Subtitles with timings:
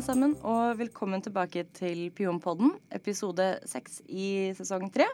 [0.00, 5.04] alle sammen, og velkommen tilbake til Pionpodden, episode seks i sesong tre.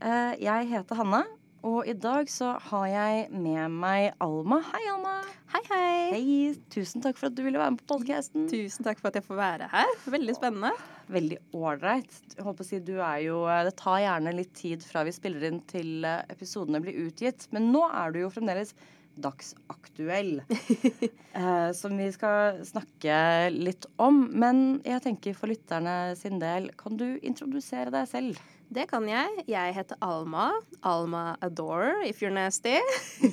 [0.00, 1.26] Eh, Jeg heter Hanna,
[1.62, 4.62] og i dag så har jeg med meg Alma.
[4.70, 5.12] Hei, Alma.
[5.52, 6.08] Hei, hei.
[6.14, 8.48] Hei, tusen takk for at du ville være med på podkasten.
[8.48, 9.92] Tusen takk for at jeg får være her.
[10.16, 10.72] Veldig spennende.
[11.12, 12.16] Veldig ålreit.
[12.64, 16.08] Si, du er jo eh, Det tar gjerne litt tid fra vi spiller inn til
[16.08, 18.72] eh, episodene blir utgitt, men nå er du jo fremdeles
[19.14, 20.42] dagsaktuell.
[21.32, 23.16] eh, som vi skal snakke
[23.54, 24.24] litt om.
[24.32, 28.40] Men jeg tenker for lytterne sin del, kan du introdusere deg selv?
[28.72, 29.44] Det kan jeg.
[29.50, 30.48] Jeg heter Alma.
[30.80, 32.78] Alma Adore, if you're nasty.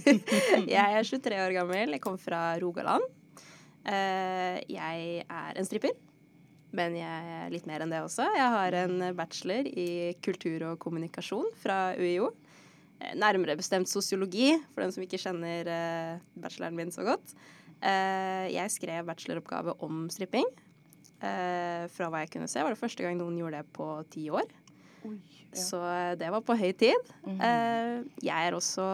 [0.68, 1.96] jeg er 23 år gammel.
[1.96, 3.08] Jeg kommer fra Rogaland.
[3.88, 5.96] Eh, jeg er en stripper.
[6.76, 8.27] Men jeg er litt mer enn det også.
[8.36, 12.30] Jeg har en bachelor i kultur og kommunikasjon fra UiO.
[12.99, 17.35] Eh, Nærmere bestemt sosiologi, for den som ikke kjenner eh, bacheloren min så godt.
[17.79, 20.48] Eh, jeg skrev bacheloroppgave om stripping.
[21.20, 24.46] Fra hva jeg kunne se, var det første gang noen gjorde det på ti år.
[25.55, 27.09] Så eh, det var på høy tid.
[27.26, 27.40] Mhm.
[27.41, 28.85] Eh, jeg er også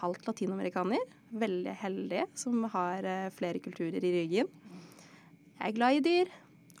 [0.00, 1.02] halvt latinamerikaner.
[1.36, 4.50] Veldig heldig som har flere kulturer i ryggen.
[5.58, 6.30] Jeg er glad i dyr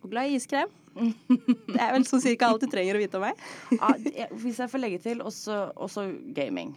[0.02, 0.70] og glad i iskrem.
[1.74, 3.46] Det er vel sånn cirka alt du trenger å vite om meg.
[3.80, 6.74] Ja, jeg- hvis jeg får legge til, også, også gaming.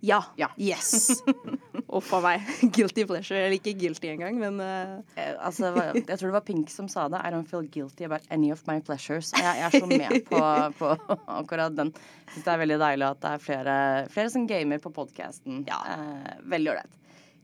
[0.00, 0.22] Ja.
[0.40, 0.48] Ja.
[0.56, 1.10] Yes.
[1.96, 2.46] Uff a meg.
[2.72, 3.36] Guilty pleasure.
[3.36, 5.00] Eller ikke guilty engang, men uh...
[5.18, 7.20] Eh, altså, jeg tror det var Pink som sa det.
[7.20, 9.32] I don't feel guilty about any of my pleasures.
[9.36, 10.40] Jeg, jeg er så med på,
[10.80, 10.92] på
[11.36, 11.92] akkurat den.
[12.32, 13.76] Syns det er veldig deilig at det er flere,
[14.14, 15.64] flere som gamer på podkasten.
[15.68, 15.82] Ja.
[15.84, 16.96] Uh, veldig ålreit.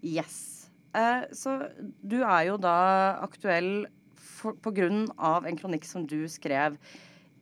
[0.06, 0.40] Yes.
[0.96, 1.58] Uh, så
[2.00, 2.76] du er jo da
[3.26, 3.84] aktuell
[4.40, 6.78] på grunn av en kronikk som du skrev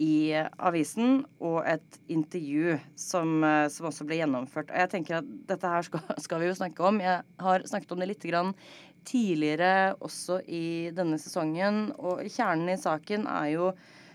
[0.03, 4.73] i avisen, og et intervju som, eh, som også ble gjennomført.
[4.73, 7.01] Og jeg tenker at dette her skal, skal vi jo snakke om.
[7.01, 8.55] Jeg har snakket om det litt grann
[9.07, 11.93] tidligere også i denne sesongen.
[11.99, 13.71] Og kjernen i saken er jo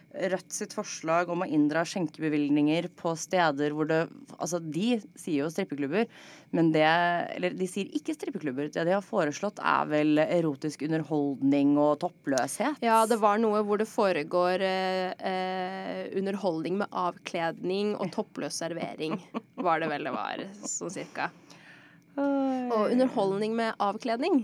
[0.09, 3.99] Rødt sitt forslag om å inndra skjenkebevilgninger på steder hvor det
[4.39, 6.07] Altså, de sier jo strippeklubber,
[6.55, 6.85] men det
[7.35, 8.71] Eller de sier ikke strippeklubber.
[8.73, 12.81] Det de har foreslått, er vel erotisk underholdning og toppløshet.
[12.81, 19.19] ja, det var noe hvor det foregår eh, eh, underholdning med avkledning og toppløs servering,
[19.59, 21.29] var det vel det var, sånn cirka.
[22.19, 24.41] Og underholdning med avkledning,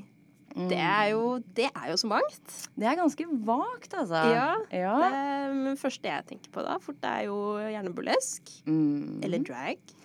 [0.56, 1.24] det er jo,
[1.58, 2.54] det er jo så mangt.
[2.80, 4.22] Det er ganske vagt, altså.
[4.32, 4.96] Ja, ja.
[5.04, 8.54] Det men første jeg tenker på da, for det er jo gjerne burlesk.
[8.70, 9.20] Mm.
[9.26, 9.96] Eller drag.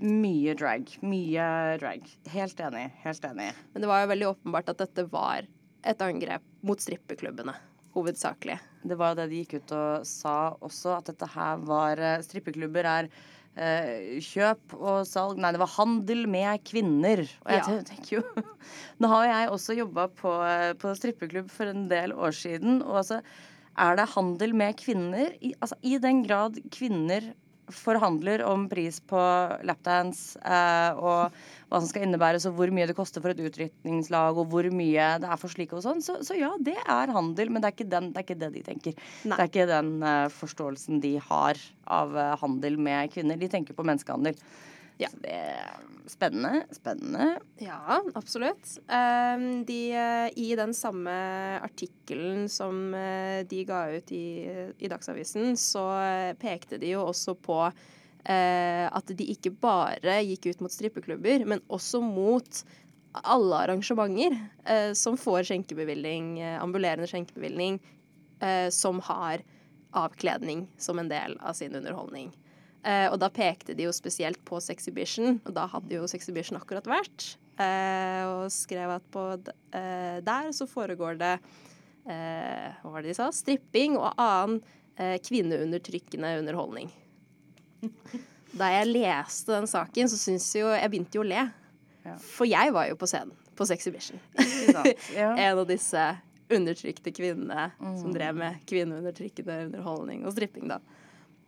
[0.00, 0.90] Mye drag.
[1.04, 1.46] Mye
[1.80, 2.06] drag.
[2.32, 2.86] Helt enig.
[3.04, 3.50] Helt enig.
[3.72, 5.46] Men det var jo veldig åpenbart at dette var
[5.86, 7.54] et angrep mot strippeklubbene,
[7.94, 8.58] hovedsakelig.
[8.82, 12.22] Det var jo det de gikk ut og sa også, at dette her var eh,
[12.24, 13.10] Strippeklubber er
[13.56, 17.22] eh, kjøp og salg Nei, det var handel med kvinner.
[17.44, 17.82] Og jeg Ja.
[17.82, 18.22] tenker jo
[19.00, 23.00] Nå har jeg også jobba på, eh, på strippeklubb for en del år siden, og
[23.04, 23.20] altså
[23.80, 25.30] er det handel med kvinner?
[25.40, 27.30] I, altså, I den grad kvinner
[27.74, 29.20] forhandler om pris på
[29.66, 31.34] lapdance eh, og
[31.70, 35.06] hva som skal innebæres, og hvor mye det koster for et utdrikningslag, og hvor mye
[35.22, 37.92] det er for slike og sånn, så, så ja, det er handel, men det er
[37.92, 39.04] den, det, er ikke det de tenker.
[39.22, 39.36] Nei.
[39.36, 43.38] Det er ikke den uh, forståelsen de har av uh, handel med kvinner.
[43.38, 44.38] De tenker på menneskehandel.
[45.00, 45.08] Ja.
[45.12, 45.78] Så det er
[46.10, 46.64] spennende.
[46.74, 47.28] Spennende.
[47.62, 48.74] Ja, absolutt.
[48.92, 49.80] Ehm, de,
[50.36, 51.14] I den samme
[51.62, 54.26] artikkelen som eh, de ga ut i,
[54.78, 60.50] i Dagsavisen, så eh, pekte de jo også på eh, at de ikke bare gikk
[60.50, 62.62] ut mot strippeklubber, men også mot
[63.12, 67.80] alle arrangementer eh, som får skjenkebevilling, eh, ambulerende skjenkebevilling,
[68.40, 69.42] eh, som har
[69.90, 72.30] avkledning som en del av sin underholdning.
[72.84, 76.86] Eh, og da pekte de jo spesielt på Sexhibition, og da hadde jo Sexhibition akkurat
[76.88, 77.34] vært.
[77.60, 81.34] Eh, og skrev at på eh, der så foregår det
[82.10, 83.26] Hva var det de sa?
[83.30, 84.62] Stripping og annen
[84.96, 86.88] kvinneundertrykkende underholdning.
[88.56, 91.44] Da jeg leste den saken, så syns jo Jeg begynte jo å le.
[92.04, 92.16] Ja.
[92.18, 94.18] For jeg var jo på scenen på Sexhibition.
[95.14, 95.30] Ja.
[95.44, 96.02] en av disse
[96.50, 98.14] undertrykte kvinnene som Mm.
[98.16, 100.80] drev med kvinneundertrykkende underholdning og stripping, da.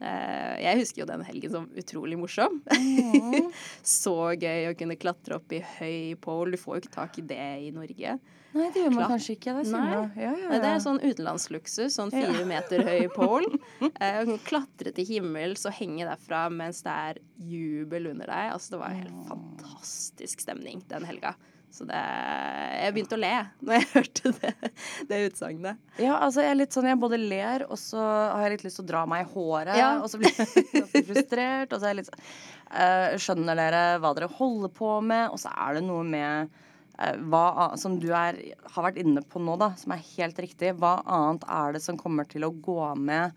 [0.03, 2.61] Eh, jeg husker jo den helgen som utrolig morsom.
[2.75, 3.51] Mm.
[3.87, 6.57] Så gøy å kunne klatre opp i høy pole.
[6.57, 8.17] Du får jo ikke tak i det i Norge.
[8.53, 9.13] Nei, det gjør man Klart.
[9.15, 9.55] kanskje ikke.
[9.57, 9.85] Det Nei.
[9.95, 11.95] Ja, Ja, ja, det er sånn utenlandsluksus.
[11.97, 13.63] Sånn fire meter høy pole.
[13.95, 18.53] Eh, klatre til himmels og henge derfra mens det er jubel under deg.
[18.59, 21.33] Altså, det var en helt fantastisk stemning den helga.
[21.73, 23.33] Så det Jeg begynte å le
[23.65, 24.73] når jeg hørte det,
[25.09, 25.79] det utsagnet.
[25.97, 28.81] Ja, altså jeg er litt sånn, jeg både ler, og så har jeg litt lyst
[28.81, 29.77] til å dra meg i håret.
[29.81, 29.93] Ja.
[30.03, 31.73] Og så blir jeg ganske frustrert.
[31.73, 32.27] Og så er jeg litt sånn
[32.73, 35.31] uh, Skjønner dere hva dere holder på med?
[35.33, 36.53] Og så er det noe med
[36.99, 38.39] uh, hva, som du er,
[38.75, 42.01] har vært inne på nå, da, som er helt riktig, hva annet er det som
[42.01, 43.33] kommer til å gå med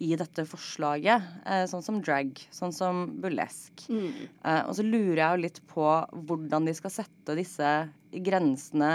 [0.00, 1.26] i dette forslaget?
[1.44, 3.84] Eh, sånn som drag, sånn som burlesk.
[3.92, 4.12] Mm.
[4.44, 5.88] Eh, og så lurer jeg jo litt på
[6.28, 7.74] hvordan de skal sette disse
[8.10, 8.94] grensene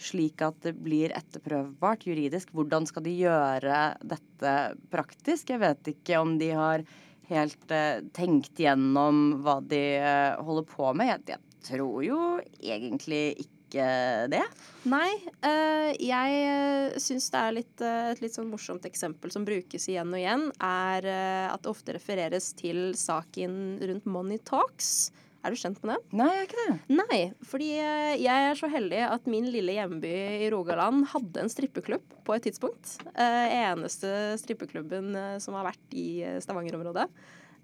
[0.00, 2.50] slik at det blir etterprøvbart juridisk.
[2.56, 4.56] Hvordan skal de gjøre dette
[4.92, 5.52] praktisk?
[5.52, 6.84] Jeg vet ikke om de har
[7.30, 11.12] helt eh, tenkt gjennom hva de eh, holder på med.
[11.12, 12.20] Jeg, jeg tror jo
[12.58, 14.42] egentlig ikke det.
[14.90, 15.10] Nei,
[15.44, 19.88] eh, jeg uh, syns det er litt, eh, et litt sånn morsomt eksempel som brukes
[19.92, 25.10] igjen og igjen, er eh, at det ofte refereres til saken rundt Money Talks.
[25.40, 26.18] Er du kjent med den?
[26.20, 26.96] Nei, jeg er ikke det.
[26.98, 27.18] Nei,
[27.48, 30.10] fordi eh, jeg er så heldig at min lille hjemby
[30.44, 32.98] i Rogaland hadde en strippeklubb på et tidspunkt.
[33.14, 37.06] Eh, eneste strippeklubben eh, som har vært i eh, Stavanger-området.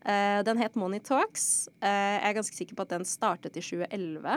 [0.06, 1.66] Eh, den het Money Talks.
[1.82, 4.36] Eh, jeg er ganske sikker på at den startet i 2011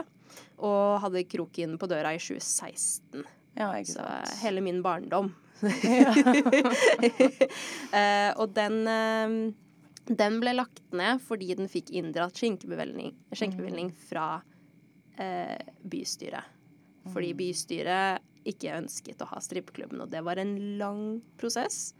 [0.66, 3.22] og hadde kroken på døra i 2016.
[3.58, 4.06] Ja, Så
[4.42, 5.34] hele min barndom.
[5.84, 6.14] Ja.
[7.90, 9.32] Eh, og den, eh,
[10.06, 14.40] den ble lagt ned fordi den fikk inndratt skjenkebevilgning, skjenkebevilgning fra
[15.18, 16.46] eh, bystyret.
[17.10, 21.02] Fordi bystyret ikke ønsket å ha strippeklubben, og det var en lang
[21.40, 21.92] prosess.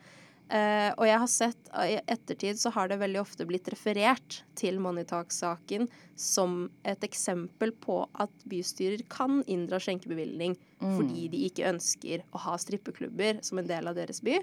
[0.50, 4.81] Eh, og jeg har sett I ettertid så har det veldig ofte blitt referert til
[4.82, 5.87] Money Talk-saken
[6.19, 12.56] som et eksempel på at bystyrer kan inndra skjenkebevilgning fordi de ikke ønsker å ha
[12.58, 14.41] strippeklubber som en del av deres by.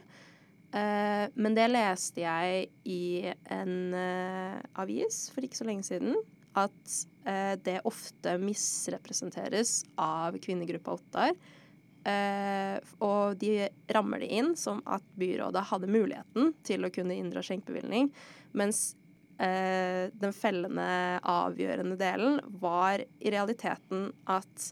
[0.67, 6.15] Uh, men det leste jeg i en uh, avis for ikke så lenge siden.
[6.57, 6.97] At
[7.67, 11.33] det ofte misrepresenteres av kvinnegruppa Ottar.
[12.07, 17.43] Eh, og de rammer det inn som at byrådet hadde muligheten til å kunne inndra
[17.43, 18.11] skjenkebevilgning,
[18.55, 18.95] mens
[19.43, 20.87] eh, den fellende,
[21.27, 24.69] avgjørende delen var i realiteten at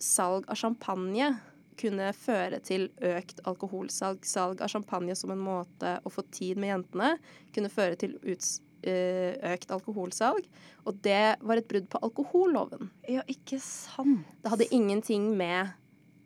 [0.00, 1.32] salg av champagne
[1.80, 4.24] kunne føre til økt alkoholsalg.
[4.28, 7.14] Salg av champagne som en måte å få tid med jentene
[7.54, 10.46] kunne føre til eh, økt alkoholsalg.
[10.84, 12.92] Og det var et brudd på alkoholloven.
[13.08, 14.26] ja, ikke sant.
[14.44, 15.72] Det hadde ingenting med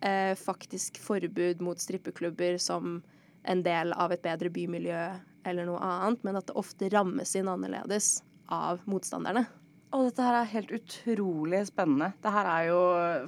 [0.04, 3.00] eh, faktisk forbud mot strippeklubber som
[3.44, 5.02] en del av et bedre bymiljø
[5.44, 8.22] eller noe annet, men at det ofte rammes inn annerledes
[8.52, 9.44] av motstanderne.
[9.94, 12.08] Og dette her er helt utrolig spennende.
[12.24, 12.78] Det her er jo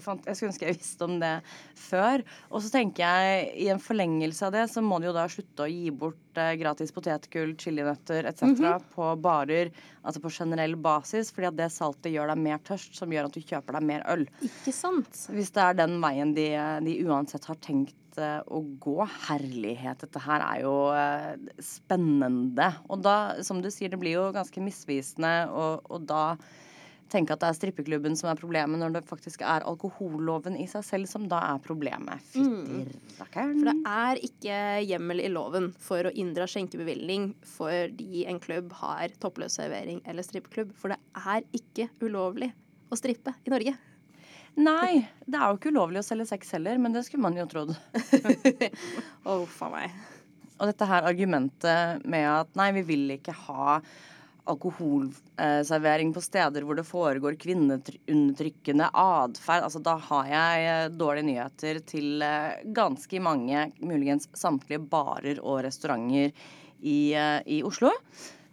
[0.03, 1.35] fant- Jeg skulle ønske jeg visste om det
[1.79, 2.25] før.
[2.51, 5.63] Og så tenker jeg i en forlengelse av det, så må de jo da slutte
[5.63, 8.81] å gi bort eh, gratis potetgull, chilinøtter etc.
[8.95, 9.71] på barer,
[10.03, 13.37] altså på generell basis, fordi at det saltet gjør deg mer tørst, som gjør at
[13.37, 14.27] du kjøper deg mer øl.
[14.47, 15.23] Ikke sant?
[15.33, 16.51] Hvis det er den veien de,
[16.87, 18.99] de uansett har tenkt eh, å gå.
[19.29, 22.71] Herlighet, dette her er jo eh, spennende.
[22.91, 23.17] Og da,
[23.47, 26.25] som du sier, det blir jo ganske misvisende og, og da
[27.13, 30.85] tenke at det er strippeklubben som er problemet, når det faktisk er alkoholloven i seg
[30.87, 32.23] selv som da er problemet.
[32.33, 32.85] Fytti
[33.21, 33.57] rakkeren.
[33.61, 39.15] For det er ikke hjemmel i loven for å inndra skjenkebevilgning fordi en klubb har
[39.23, 40.75] toppløs servering eller strippeklubb.
[40.79, 42.51] For det er ikke ulovlig
[42.91, 43.77] å strippe i Norge.
[44.57, 47.45] Nei, det er jo ikke ulovlig å selge sex heller, men det skulle man jo
[47.51, 47.75] trodd.
[49.29, 49.97] oh, faen meg.
[50.57, 53.81] Og dette her argumentet med at nei, vi vil ikke ha
[54.51, 59.67] alkoholservering på steder hvor det foregår kvinneundertrykkende atferd.
[59.67, 65.65] Altså, da har jeg eh, dårlige nyheter til eh, ganske mange, muligens samtlige barer og
[65.67, 66.33] restauranter
[66.81, 67.93] i, eh, i Oslo.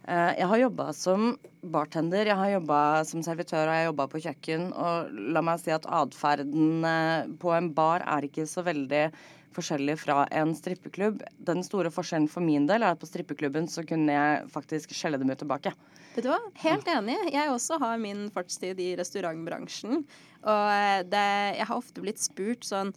[0.08, 4.06] Eh, Jeg har jobba som bartender, jeg har jobba som servitør og jeg har jobba
[4.12, 4.66] på kjøkken.
[4.76, 9.06] Og la meg si at atferden eh, på en bar er ikke så veldig
[9.54, 11.22] forskjellig fra en strippeklubb.
[11.46, 15.20] Den store forskjellen for min del er at på strippeklubben så kunne jeg faktisk skjelle
[15.20, 15.70] dem ut tilbake.
[16.16, 16.40] Vet du hva?
[16.62, 17.16] Helt enig.
[17.32, 20.02] Jeg også har min fartstid i restaurantbransjen.
[20.44, 21.26] Og eh, det,
[21.60, 22.92] jeg har ofte blitt spurt sånn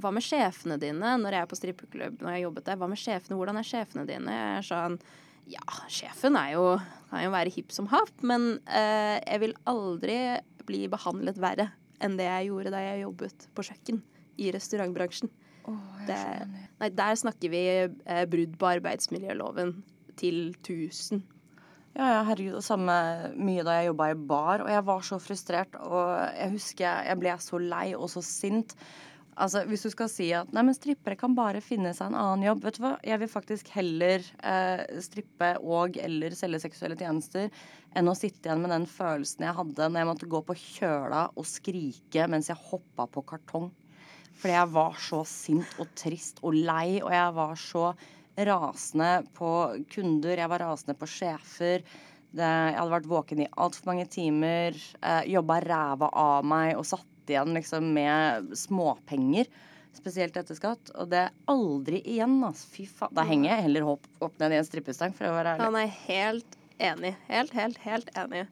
[0.00, 2.22] Hva med sjefene dine når jeg er på strippeklubb?
[2.22, 3.36] Når jeg jobbet der, hva med sjefene?
[3.36, 4.32] Hvordan er sjefene dine?
[4.38, 4.94] Jeg er sånn
[5.50, 6.66] Ja, sjefen er jo
[7.12, 10.18] kan jo være hipp som happ, men eh, jeg vil aldri
[10.64, 11.68] bli behandlet verre
[12.02, 14.00] enn det jeg gjorde da jeg jobbet på kjøkken
[14.42, 15.30] i restaurantbransjen.
[16.08, 16.18] Det,
[16.80, 19.76] nei, der snakker vi eh, brudd på arbeidsmiljøloven
[20.18, 21.22] til 1000.
[21.92, 22.56] Ja, ja, herregud.
[22.58, 22.96] Og samme
[23.36, 25.76] mye da jeg jobba i bar, og jeg var så frustrert.
[25.84, 28.74] Og jeg husker jeg ble så lei og så sint.
[29.40, 32.44] Altså, Hvis du skal si at nei, men strippere kan bare finne seg en annen
[32.44, 32.92] jobb, vet du hva?
[33.06, 37.48] Jeg vil faktisk heller eh, strippe og eller selge seksuelle tjenester
[37.96, 41.22] enn å sitte igjen med den følelsen jeg hadde når jeg måtte gå på kjøla
[41.32, 43.70] og skrike mens jeg hoppa på kartong.
[44.36, 47.90] Fordi jeg var så sint og trist og lei, og jeg var så
[48.36, 49.50] rasende på
[49.92, 51.84] kunder, jeg var rasende på sjefer.
[52.32, 56.86] Det, jeg hadde vært våken i altfor mange timer, eh, jobba ræva av meg og
[56.88, 59.46] satt sitte igjen liksom med småpenger.
[59.92, 60.90] Spesielt etter skatt.
[60.96, 62.68] Og det er aldri igjen, altså.
[62.72, 63.12] Fy faen.
[63.14, 65.64] Da henger jeg heller opp, opp ned i en strippestang, for å være ærlig.
[65.68, 67.14] Han er helt enig.
[67.28, 68.46] Helt, helt, helt enig.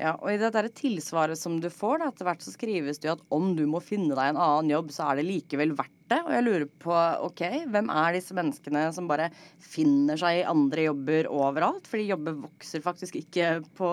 [0.00, 3.08] Ja, og i det der tilsvaret som du får, da, etter hvert så skrives det
[3.08, 5.92] jo at om du må finne deg en annen jobb, så er det likevel verdt
[6.10, 6.18] det.
[6.24, 6.94] Og jeg lurer på,
[7.28, 9.30] OK, hvem er disse menneskene som bare
[9.62, 11.86] finner seg i andre jobber overalt?
[11.90, 13.92] Fordi jobber vokser faktisk ikke på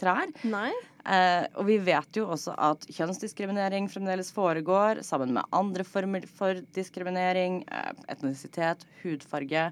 [0.00, 0.32] trær.
[0.48, 0.70] Nei.
[1.02, 6.62] Eh, og vi vet jo også at kjønnsdiskriminering fremdeles foregår, sammen med andre former for
[6.76, 7.62] diskriminering.
[7.68, 9.68] Eh, etnisitet, hudfarge,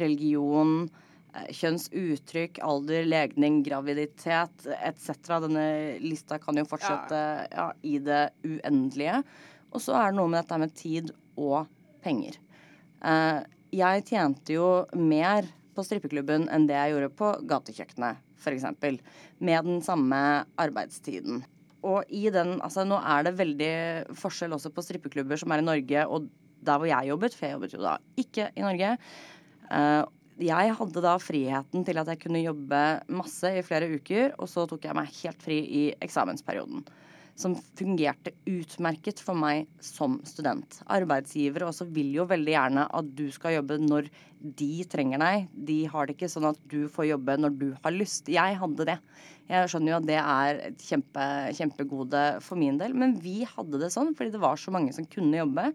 [0.00, 0.88] religion,
[1.54, 5.12] kjønnsuttrykk, alder, legning, graviditet etc.
[5.46, 5.66] Denne
[6.02, 7.20] lista kan jo fortsette
[7.50, 9.22] ja, i det uendelige.
[9.70, 11.70] Og så er det noe med dette med tid og
[12.04, 12.40] penger.
[13.06, 14.68] Eh, jeg tjente jo
[14.98, 15.46] mer
[15.76, 18.66] på strippeklubben enn det jeg gjorde på gatekjøkkenet f.eks.
[19.38, 20.20] Med den samme
[20.60, 21.44] arbeidstiden.
[21.86, 23.74] Og i den, altså Nå er det veldig
[24.20, 26.28] forskjell også på strippeklubber som er i Norge, og
[26.60, 28.96] der hvor jeg jobbet, for jeg jobbet jo da ikke i Norge.
[30.40, 32.80] Jeg hadde da friheten til at jeg kunne jobbe
[33.12, 36.84] masse i flere uker, og så tok jeg meg helt fri i eksamensperioden
[37.40, 40.80] som fungerte utmerket for meg som student.
[40.92, 44.10] Arbeidsgivere også vil jo veldig gjerne at du skal jobbe når
[44.60, 45.46] de trenger deg.
[45.70, 48.28] De har det ikke sånn at du får jobbe når du har lyst.
[48.32, 48.98] Jeg hadde det.
[49.50, 51.26] Jeg skjønner jo at det er et kjempe,
[51.58, 55.08] kjempegode for min del, men vi hadde det sånn fordi det var så mange som
[55.10, 55.70] kunne jobbe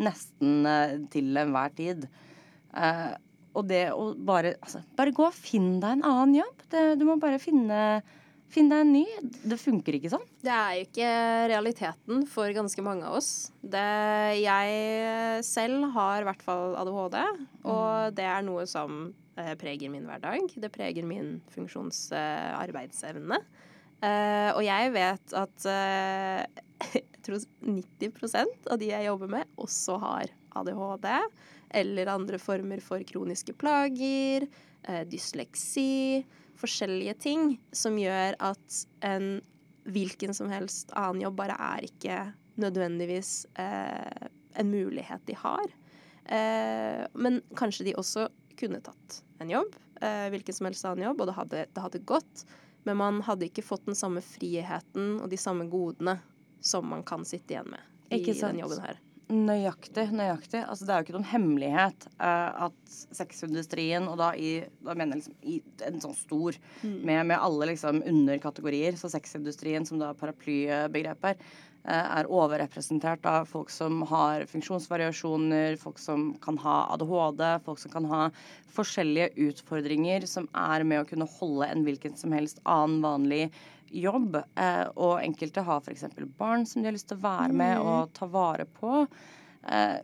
[0.00, 2.06] nesten eh, til enhver tid.
[2.70, 3.12] Uh,
[3.56, 6.64] og det å bare altså, Bare gå og finn deg en annen jobb.
[6.70, 8.00] Det, du må bare finne
[8.50, 9.04] Finn deg en ny.
[9.46, 10.24] Det funker ikke sånn.
[10.42, 11.10] Det er jo ikke
[11.52, 13.52] realiteten for ganske mange av oss.
[13.62, 13.82] Det,
[14.40, 17.18] jeg selv har i hvert fall ADHD,
[17.62, 18.16] og mm.
[18.18, 20.50] det er noe som eh, preger min hverdag.
[20.50, 23.38] Det preger min funksjonsarbeidsevne.
[23.38, 26.42] Eh, eh, og jeg vet at eh,
[26.98, 27.38] jeg tror
[27.70, 31.06] 90% av de jeg jobber med, også har ADHD
[31.70, 34.46] eller andre former for kroniske plager,
[34.82, 36.24] eh, dysleksi
[36.60, 39.40] forskjellige ting som gjør at en
[39.90, 42.18] hvilken som helst annen jobb bare er ikke
[42.60, 44.28] nødvendigvis eh,
[44.60, 45.72] en mulighet de har.
[46.24, 48.28] Eh, men kanskje de også
[48.60, 52.02] kunne tatt en jobb, eh, hvilken som helst annen jobb, og det hadde, det hadde
[52.04, 52.44] gått.
[52.84, 56.18] Men man hadde ikke fått den samme friheten og de samme godene
[56.64, 59.00] som man kan sitte igjen med i den jobben her.
[59.30, 60.08] Nøyaktig.
[60.10, 60.60] nøyaktig.
[60.66, 65.16] Altså, det er jo ikke noen hemmelighet uh, at sexindustrien, og da, i, da mener
[65.16, 66.96] jeg liksom i en sånn stor, mm.
[67.06, 71.38] med, med, alle liksom underkategorier, så sexindustrien som da paraplybegrep er,
[71.86, 77.94] uh, er overrepresentert av folk som har funksjonsvariasjoner, folk som kan ha ADHD, folk som
[77.94, 78.24] kan ha
[78.74, 83.44] forskjellige utfordringer som er med å kunne holde en hvilken som helst annen vanlig
[83.90, 84.36] jobb.
[84.36, 86.06] Eh, og enkelte har f.eks.
[86.38, 87.90] barn som de har lyst til å være med mm.
[87.90, 89.04] og ta vare på.
[89.68, 89.98] Eh,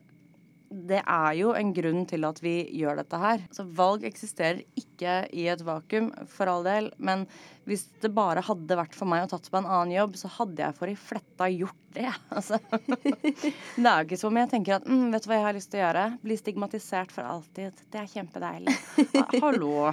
[0.66, 3.42] det er jo en grunn til at vi gjør dette her.
[3.54, 6.90] Så valg eksisterer ikke i et vakuum, for all del.
[6.98, 7.24] Men
[7.68, 10.64] hvis det bare hadde vært for meg å tatt på en annen jobb, så hadde
[10.64, 12.10] jeg for i fletta gjort det.
[12.36, 12.58] Altså.
[12.60, 15.70] Det er jo ikke som jeg tenker at mm, vet du hva jeg har lyst
[15.72, 16.04] til å gjøre?
[16.26, 17.80] Bli stigmatisert for alltid.
[17.92, 18.74] Det er kjempedeilig.
[19.40, 19.92] hallo.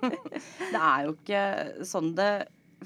[0.72, 1.44] Det er jo ikke
[1.88, 2.32] sånn det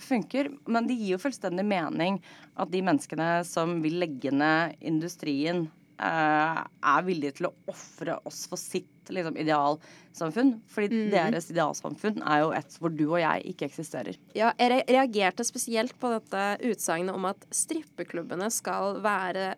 [0.02, 0.50] funker.
[0.66, 2.20] Men det gir jo fullstendig mening
[2.56, 5.66] at de menneskene som vil legge ned industrien,
[6.02, 10.56] eh, er villige til å ofre oss for sitt liksom, idealsamfunn.
[10.72, 11.10] Fordi mm.
[11.14, 14.18] deres idealsamfunn er jo et hvor du og jeg ikke eksisterer.
[14.36, 19.54] Ja, jeg reagerte spesielt på dette utsagnet om at strippeklubbene skal være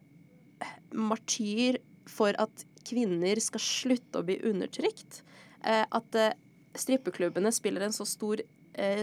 [0.96, 5.22] martyr for at kvinner skal slutte å bli undertrykt.
[5.66, 6.36] Eh, at eh,
[6.78, 8.57] strippeklubbene spiller en så stor Eh,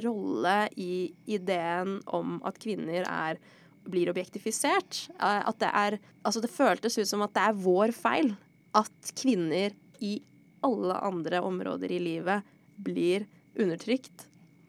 [0.05, 3.39] rolle i ideen om at kvinner er,
[3.85, 5.05] blir objektifisert.
[5.19, 8.33] Eh, at det er Altså, det føltes ut som at det er vår feil
[8.75, 10.17] at kvinner i
[10.65, 14.25] alle andre områder i livet blir undertrykt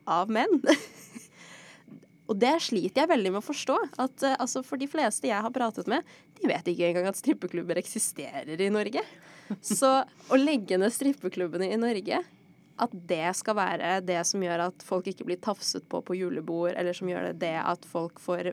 [0.07, 0.61] av menn.
[2.29, 3.77] Og det sliter jeg veldig med å forstå.
[4.03, 6.05] At, uh, altså for de fleste jeg har pratet med,
[6.37, 9.03] de vet ikke engang at strippeklubber eksisterer i Norge.
[9.63, 12.21] Så å legge ned strippeklubbene i Norge
[12.83, 16.75] at det skal være det som gjør at folk ikke blir tafset på på julebord,
[16.77, 18.53] eller som gjør det det at folk får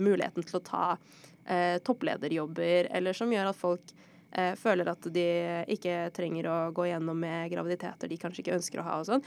[0.00, 0.86] muligheten til å ta
[1.46, 3.94] eh, topplederjobber, eller som gjør at folk
[4.32, 5.26] eh, føler at de
[5.74, 9.26] ikke trenger å gå gjennom med graviditeter de kanskje ikke ønsker å ha og sånn.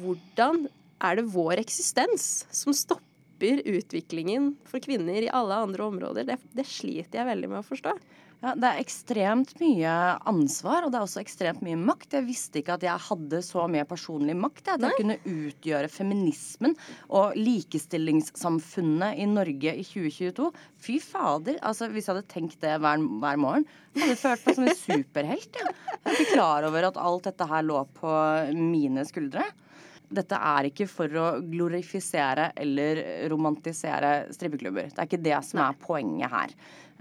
[0.00, 0.66] Hvordan
[1.04, 6.28] er det vår eksistens som stopper utviklingen for kvinner i alle andre områder?
[6.28, 7.96] Det, det sliter jeg veldig med å forstå.
[8.44, 9.92] Ja, Det er ekstremt mye
[10.28, 12.12] ansvar, og det er også ekstremt mye makt.
[12.12, 14.68] Jeg visste ikke at jeg hadde så mye personlig makt.
[14.74, 16.76] At jeg kunne utgjøre feminismen
[17.08, 20.50] og likestillingssamfunnet i Norge i 2022.
[20.76, 21.56] Fy fader.
[21.62, 23.64] altså Hvis jeg hadde tenkt det hver, hver morgen,
[23.96, 25.60] hadde jeg følt meg som en superhelt.
[25.64, 25.72] Ja.
[25.94, 28.14] Jeg er ikke klar over at alt dette her lå på
[28.60, 29.48] mine skuldre.
[30.14, 33.00] Dette er ikke for å glorifisere eller
[33.32, 34.92] romantisere strippeklubber.
[34.92, 36.52] Det er ikke det som er poenget her.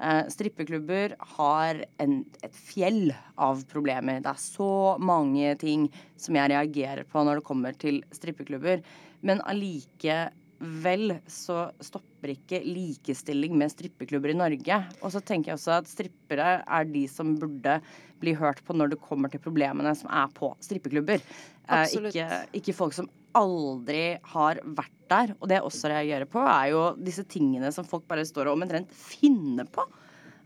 [0.04, 4.20] Eh, strippeklubber har en, et fjell av problemer.
[4.24, 5.88] Det er så mange ting
[6.20, 8.84] som jeg reagerer på når det kommer til strippeklubber.
[9.24, 14.82] Men allikevel så stopper ikke likestilling med strippeklubber i Norge.
[15.00, 17.80] Og så tenker jeg også at strippere er de som burde
[18.20, 21.24] bli hørt på når det kommer til problemene som er på strippeklubber.
[21.72, 22.28] Eh, ikke,
[22.60, 25.34] ikke folk som aldri har vært der.
[25.40, 28.58] Og det jeg også reagerer på, er jo disse tingene som folk bare står og
[28.58, 29.86] omtrent finner på.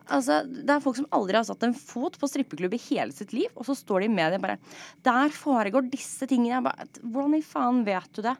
[0.07, 3.33] Altså, det er folk som aldri har satt en fot på strippeklubb i hele sitt
[3.35, 4.55] liv, og så står de i media bare
[5.03, 6.61] Der foregår disse tingene.
[6.63, 8.37] Bare, Hvordan i faen vet du det?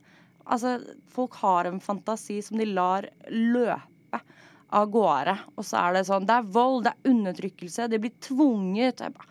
[0.48, 0.78] Altså,
[1.12, 4.22] folk har en fantasi som de lar løpe
[4.78, 5.36] av gårde.
[5.58, 9.04] Og så er det sånn Det er vold, det er undertrykkelse, de blir tvunget.
[9.04, 9.27] Jeg bare,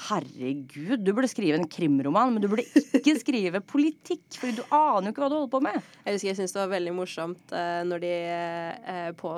[0.00, 2.64] Herregud, du burde skrive en krimroman, men du burde
[2.96, 5.88] ikke skrive politikk, for du aner jo ikke hva du holder på med.
[6.06, 9.34] Jeg husker jeg syntes det var veldig morsomt uh, når de uh, på,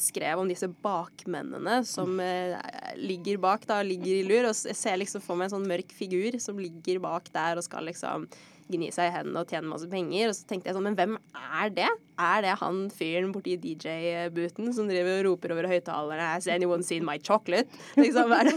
[0.00, 2.58] skrev om disse bakmennene som uh,
[3.00, 4.50] ligger bak, da, ligger i lur.
[4.50, 7.88] Og ser liksom for meg en sånn mørk figur som ligger bak der og skal
[7.90, 8.28] liksom
[8.72, 10.30] gni seg i hendene og tjene masse penger.
[10.30, 11.16] Og så tenkte jeg sånn, men hvem
[11.60, 11.88] er det?
[12.16, 17.04] Er det han fyren borti DJ-booten som driver og roper over høyttalerne 'Has anyone seen
[17.04, 17.68] my chocolate?'
[18.00, 18.56] Liksom, er, det,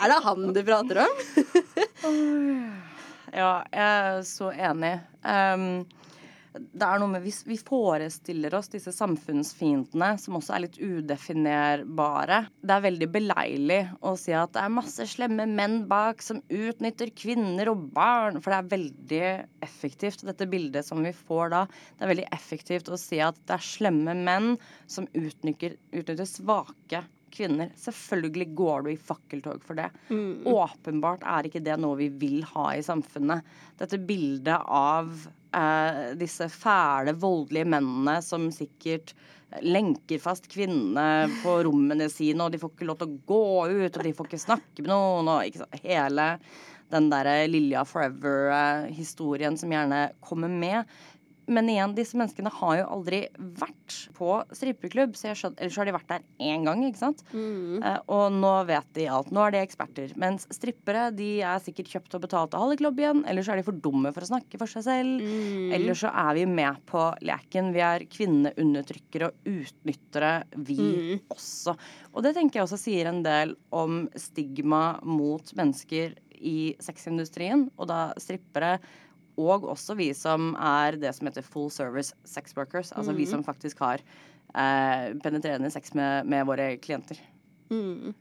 [0.00, 1.24] er det han du prater om?
[3.40, 4.94] ja, jeg er så enig.
[5.22, 5.84] Um,
[6.52, 12.42] det er noe med Hvis vi forestiller oss disse samfunnsfiendene, som også er litt udefinerbare
[12.60, 17.12] Det er veldig beleilig å si at det er masse slemme menn bak som utnytter
[17.16, 18.40] kvinner og barn.
[18.42, 19.24] For det er veldig
[19.64, 21.64] effektivt, dette bildet som vi får da.
[21.96, 24.54] Det er veldig effektivt å si at det er slemme menn
[24.90, 27.70] som utnytter, utnytter svake kvinner.
[27.80, 29.88] Selvfølgelig går du i fakkeltog for det.
[30.12, 30.44] Mm.
[30.52, 33.46] Åpenbart er ikke det noe vi vil ha i samfunnet.
[33.80, 35.14] Dette bildet av
[35.56, 39.14] eh, disse fæle, voldelige mennene som sikkert
[39.60, 43.96] lenker fast kvinnene på rommene sine, og de får ikke lov til å gå ut,
[43.96, 46.28] og de får ikke snakke med noen, og hele
[46.92, 50.88] den derre Lilja Forever-historien som gjerne kommer med.
[51.50, 53.20] Men igjen, disse menneskene har jo aldri
[53.58, 56.84] vært på strippeklubb, så skjønner, ellers har de vært der én gang.
[56.86, 57.24] ikke sant?
[57.34, 57.82] Mm.
[57.82, 59.32] Uh, og nå vet de alt.
[59.34, 60.14] Nå er de eksperter.
[60.20, 63.82] Mens strippere de er sikkert kjøpt og betalt av halliklobbyen, eller så er de for
[63.84, 65.22] dumme for å snakke for seg selv.
[65.26, 65.74] Mm.
[65.78, 67.72] Eller så er vi med på leken.
[67.74, 71.30] Vi er kvinneundertrykkere og utnyttere, vi mm.
[71.34, 71.76] også.
[72.12, 77.88] Og det tenker jeg også sier en del om stigma mot mennesker i sexindustrien, og
[77.90, 78.76] da strippere
[79.40, 82.92] og også vi som er det som heter full service sex workers.
[82.92, 83.18] Altså mm.
[83.18, 87.20] vi som faktisk har eh, penetrerende sex med, med våre klienter.
[87.72, 88.12] Mm.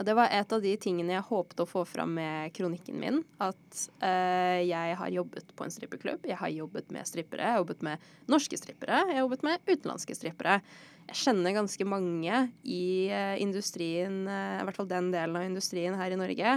[0.00, 3.18] Ja, det var et av de tingene jeg håpet å få fram med kronikken min.
[3.36, 6.24] At eh, jeg har jobbet på en strippeklubb.
[6.24, 7.44] Jeg har jobbet med strippere.
[7.44, 9.02] Jeg har jobbet med norske strippere.
[9.02, 10.62] Jeg har jobbet med utenlandske strippere
[11.10, 15.96] jeg kjenner ganske mange i uh, industrien, uh, i hvert fall den delen av industrien
[15.98, 16.52] her i Norge.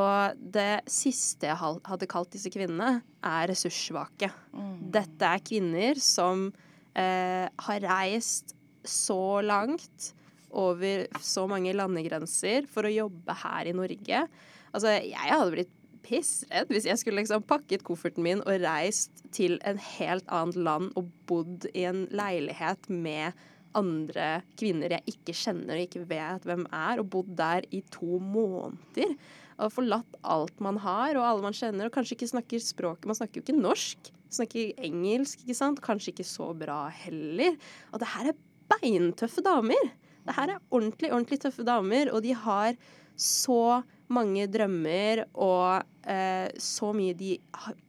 [0.00, 4.30] Og det siste jeg hadde kalt disse kvinnene, er ressurssvake.
[4.56, 4.72] Mm.
[4.96, 8.56] Dette er kvinner som uh, har reist
[8.88, 10.14] så langt
[10.50, 14.24] over så mange landegrenser for å jobbe her i Norge.
[14.70, 19.58] Altså, jeg hadde blitt pissredd hvis jeg skulle liksom pakket kofferten min og reist til
[19.68, 23.36] en helt annet land og bodd i en leilighet med
[23.78, 28.18] andre kvinner jeg ikke kjenner og ikke vet hvem er, og bodd der i to
[28.18, 29.14] måneder.
[29.60, 33.06] Og forlatt alt man har og alle man kjenner, og kanskje ikke snakker språket.
[33.06, 35.82] Man snakker jo ikke norsk, snakker engelsk, ikke sant.
[35.84, 37.58] Kanskje ikke så bra heller.
[37.92, 38.40] Og det her er
[38.72, 39.92] beintøffe damer.
[40.30, 42.76] Det her er ordentlig, ordentlig tøffe damer, og de har
[43.18, 43.82] så
[44.14, 47.34] mange drømmer og eh, så mye de,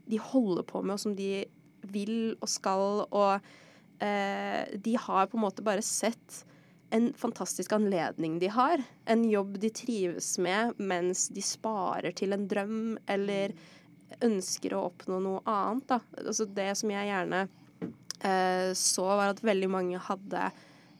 [0.09, 1.45] de holder på med, og som de
[1.93, 3.05] vil og skal.
[3.13, 6.41] og eh, de har på en måte bare sett
[6.91, 8.81] en fantastisk anledning de har.
[9.05, 13.53] En jobb de trives med mens de sparer til en drøm eller
[14.25, 15.85] ønsker å oppnå noe annet.
[15.93, 16.01] Da.
[16.25, 20.49] Altså det som jeg gjerne eh, så, var at veldig mange hadde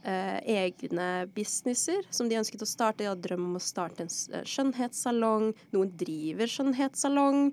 [0.04, 3.04] eh, egne businesser som de ønsket å starte.
[3.04, 4.12] De hadde drøm om å starte en
[4.48, 5.52] skjønnhetssalong.
[5.76, 7.52] Noen driver skjønnhetssalong.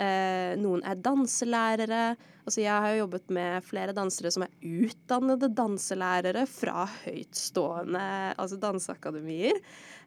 [0.00, 2.04] Eh, noen er danselærere.
[2.46, 4.54] Altså jeg har jo jobbet med flere dansere som er
[4.86, 8.04] utdannede danselærere fra høytstående
[8.40, 9.60] altså danseakademier.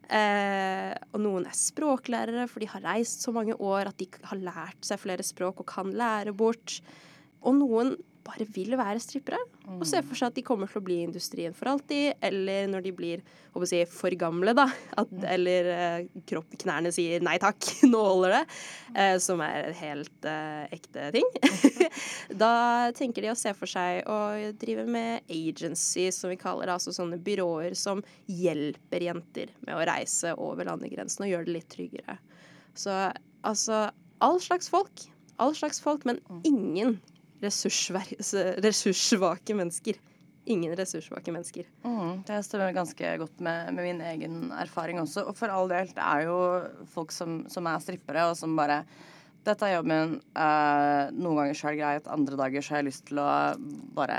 [0.04, 4.42] Eh, og noen er språklærere, for de har reist så mange år at de har
[4.42, 6.80] lært seg flere språk og kan lære bort.
[7.44, 10.84] Og noen bare vil være strippere og ser for seg at de kommer til å
[10.84, 13.22] bli i industrien for alltid, eller når de blir
[13.68, 14.66] si, for gamle, da,
[14.98, 17.60] at, eller eh, kropp, knærne sier nei takk,
[17.92, 18.42] nå holder det,
[18.92, 21.30] eh, som er helt eh, ekte ting.
[22.44, 22.52] da
[22.96, 24.18] tenker de å se for seg å
[24.60, 29.86] drive med agency, som vi kaller det, altså sånne byråer som hjelper jenter med å
[29.88, 32.18] reise over landegrensen og gjøre det litt tryggere.
[32.74, 32.92] Så
[33.46, 33.86] altså
[34.24, 35.08] all slags folk.
[35.42, 36.98] All slags folk, men ingen
[38.66, 40.00] ressurssvake mennesker.
[40.44, 41.68] Ingen ressurssvake mennesker.
[41.86, 45.24] Mm, det stemmer ganske godt med, med, min egen erfaring også.
[45.30, 46.38] Og for all del, det er jo
[46.92, 48.82] folk som, som er strippere, og som bare
[49.44, 50.18] dette er jobben.
[50.36, 53.30] Uh, noen ganger så er det greit, andre dager så har jeg lyst til å
[53.96, 54.18] bare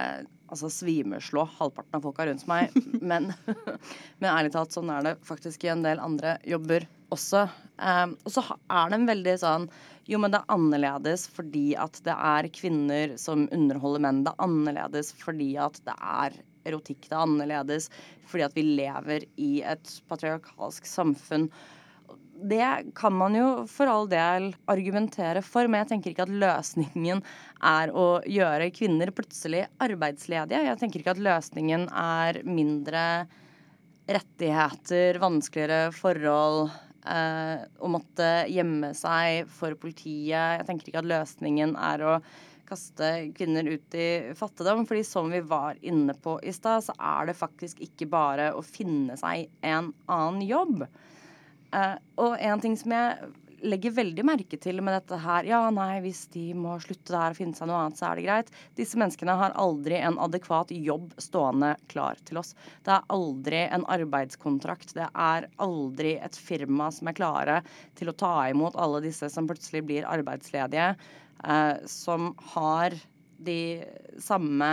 [0.50, 2.74] altså, svimeslå halvparten av folka rundt meg.
[3.12, 3.32] Men,
[4.20, 7.46] men ærlig talt, sånn er det faktisk i en del andre jobber også.
[7.78, 9.70] Um, og så er det en veldig sånn
[10.10, 14.26] jo, men det er annerledes fordi at det er kvinner som underholder menn.
[14.26, 16.36] Det er annerledes fordi at det er
[16.70, 17.08] erotikk.
[17.08, 17.90] Det er annerledes
[18.30, 21.50] fordi at vi lever i et patriarkalsk samfunn.
[22.36, 22.68] Det
[23.00, 27.24] kan man jo for all del argumentere for, men jeg tenker ikke at løsningen
[27.64, 30.66] er å gjøre kvinner plutselig arbeidsledige.
[30.68, 33.06] Jeg tenker ikke at løsningen er mindre
[34.06, 36.76] rettigheter, vanskeligere forhold
[37.08, 40.60] eh, å måtte gjemme seg for politiet.
[40.60, 42.18] Jeg tenker ikke at løsningen er å
[42.66, 44.86] kaste kvinner ut i fattigdom.
[44.88, 48.64] fordi som vi var inne på i stad, så er det faktisk ikke bare å
[48.66, 50.86] finne seg en annen jobb.
[51.76, 53.34] Eh, og en ting som jeg
[53.66, 57.40] legger veldig merke til med dette her Ja, nei, hvis de må slutte der og
[57.40, 58.52] finne seg noe annet, så er det greit.
[58.78, 62.54] Disse menneskene har aldri en adekvat jobb stående klar til oss.
[62.86, 64.96] Det er aldri en arbeidskontrakt.
[64.98, 67.62] Det er aldri et firma som er klare
[68.00, 70.94] til å ta imot alle disse som plutselig blir arbeidsledige,
[71.44, 72.96] eh, som har
[73.46, 73.60] de
[74.22, 74.72] samme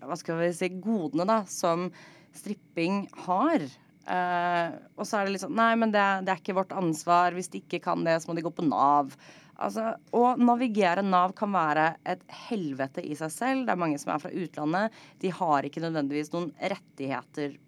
[0.00, 1.90] hva skal vi si, godene da, som
[2.36, 3.66] stripping har.
[4.10, 7.36] Uh, og så er det litt sånn Nei, men det, det, er ikke vårt ansvar.
[7.36, 9.14] Hvis de ikke kan det, så må de gå på Nav.
[9.60, 13.66] Altså, å navigere Nav kan være et helvete i seg selv.
[13.66, 15.00] Det er mange som er fra utlandet.
[15.22, 17.58] De har ikke nødvendigvis noen rettigheter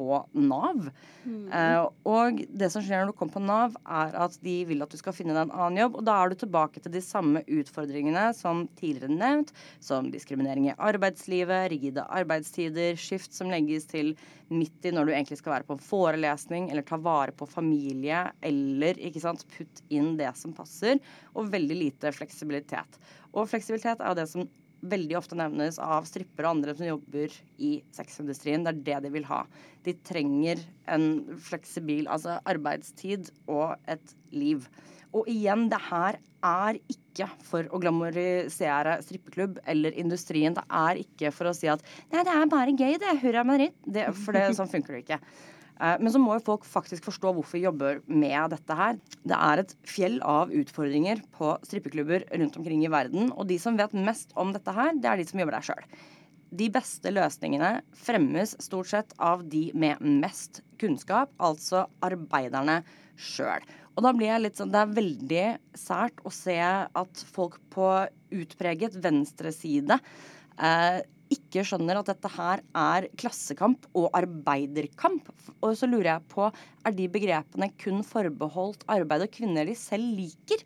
[0.00, 0.88] på Nav.
[1.26, 1.52] Mm.
[1.52, 4.92] Eh, og det som skjer når du kommer på Nav, er at de vil at
[4.92, 5.98] du skal finne deg en annen jobb.
[6.00, 9.52] Og da er du tilbake til de samme utfordringene som tidligere nevnt,
[9.84, 14.14] som diskriminering i arbeidslivet, rigide arbeidstider, skift som legges til
[14.50, 18.24] midt i når du egentlig skal være på en forelesning eller ta vare på familie,
[18.42, 20.98] eller ikke sant, putt inn det som passer,
[21.36, 22.98] og veldig lite fleksibilitet.
[23.30, 24.48] Og fleksibilitet er jo det som
[24.80, 28.64] veldig ofte nevnes av strippere og andre som jobber i sexindustrien.
[28.64, 29.42] Det er det de vil ha.
[29.86, 31.10] De trenger en
[31.50, 34.66] fleksibil altså arbeidstid og et liv.
[35.16, 40.54] Og igjen, det her er ikke for å glamorisere strippeklubb eller industrien.
[40.56, 43.16] Det er ikke for å si at nei, det er bare gøy, det.
[43.24, 43.74] Hurra Madrid.
[43.84, 45.20] Det, for det, sånn funker det ikke.
[45.80, 49.00] Eh, men så må jo folk faktisk forstå hvorfor vi jobber med dette her.
[49.24, 53.32] Det er et fjell av utfordringer på strippeklubber rundt omkring i verden.
[53.32, 55.84] Og de som vet mest om dette her, det er de som jobber der sjøl.
[56.50, 62.80] De beste løsningene fremmes stort sett av de med mest kunnskap, altså arbeiderne
[63.20, 63.62] sjøl.
[63.94, 67.86] Og da blir jeg litt sånn Det er veldig sært å se at folk på
[68.34, 69.98] utpreget venstreside
[70.56, 75.30] eh, ikke skjønner at dette her er klassekamp og arbeiderkamp.
[75.60, 76.48] Og så lurer jeg på,
[76.86, 80.64] er de begrepene kun forbeholdt arbeid og kvinner de selv liker?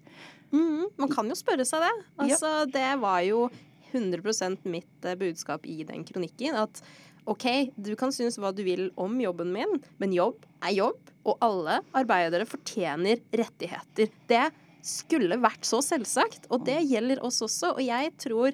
[0.54, 1.94] Mm, man kan jo spørre seg det.
[2.26, 2.66] Altså, ja.
[2.76, 3.46] Det var jo
[3.94, 6.56] 100 mitt eh, budskap i den kronikken.
[6.58, 6.82] At
[7.30, 7.46] OK,
[7.76, 11.00] du kan synes hva du vil om jobben min, men jobb er jobb.
[11.24, 14.10] Og alle arbeidere fortjener rettigheter.
[14.28, 14.46] Det
[14.84, 17.72] skulle vært så selvsagt, og det gjelder oss også.
[17.78, 18.52] Og jeg tror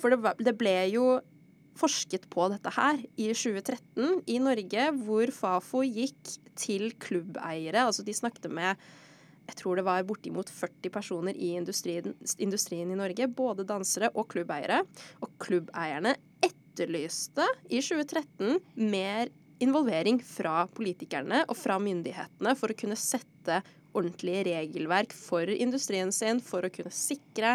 [0.00, 1.06] for det, det ble jo
[1.76, 7.84] forsket på dette her i 2013 i Norge, hvor Fafo gikk til klubbeiere.
[7.84, 8.86] Altså de snakket med
[9.46, 13.28] jeg tror det var bortimot 40 personer i industrien, industrien, i Norge.
[13.30, 14.80] Både dansere og klubbeiere.
[15.22, 18.58] Og klubbeierne etterlyste i 2013
[18.90, 19.30] mer
[19.62, 23.62] involvering fra politikerne og fra myndighetene for å kunne sette
[23.96, 27.54] ordentlige regelverk for industrien sin, for å kunne sikre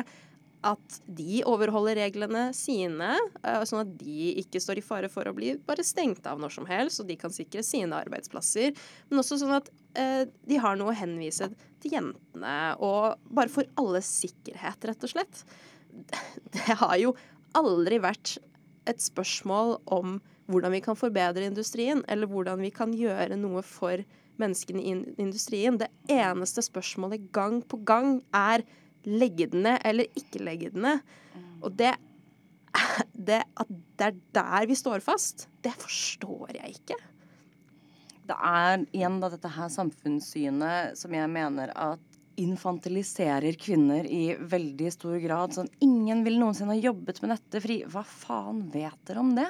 [0.67, 5.33] at de overholder reglene sine, uh, sånn at de ikke står i fare for å
[5.35, 8.75] bli bare stengt av når som helst, og de kan sikre sine arbeidsplasser.
[9.09, 11.49] Men også sånn at uh, de har noe å henvise
[11.81, 15.43] til jentene, og bare for alles sikkerhet, rett og slett.
[16.53, 17.15] Det har jo
[17.57, 18.37] aldri vært
[18.89, 20.19] et spørsmål om
[20.51, 24.03] hvordan vi kan forbedre industrien, eller hvordan vi kan gjøre noe for
[24.41, 25.77] menneskene i industrien.
[25.79, 28.65] Det eneste spørsmålet gang på gang er
[29.07, 31.01] legge den ned eller ikke legge den ned.
[31.61, 31.93] Og det,
[33.29, 36.97] det At det er der vi står fast, det forstår jeg ikke.
[38.29, 42.01] Det er igjen da dette her samfunnssynet som jeg mener at
[42.41, 45.53] infantiliserer kvinner i veldig stor grad.
[45.53, 47.81] Sånn ingen vil noensinne ha jobbet med dette fri.
[47.91, 49.49] Hva faen vet dere om det?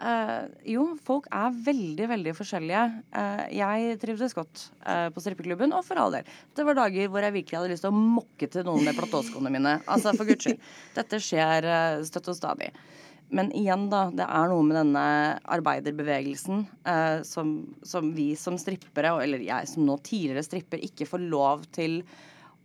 [0.00, 2.84] Uh, jo, folk er veldig, veldig forskjellige.
[3.12, 6.30] Uh, jeg trivdes godt uh, på strippeklubben, og for all del.
[6.56, 9.52] Det var dager hvor jeg virkelig hadde lyst til å mokke til noen med platåskoene
[9.52, 9.76] mine.
[9.84, 10.64] Altså, for guds skyld.
[10.98, 11.68] Dette skjer
[12.08, 12.70] støtt og stadig.
[13.30, 14.06] Men igjen, da.
[14.16, 15.04] Det er noe med denne
[15.54, 16.64] arbeiderbevegelsen
[17.28, 17.52] som,
[17.86, 22.00] som, vi som strippere, eller jeg som nå tidligere stripper, ikke får lov til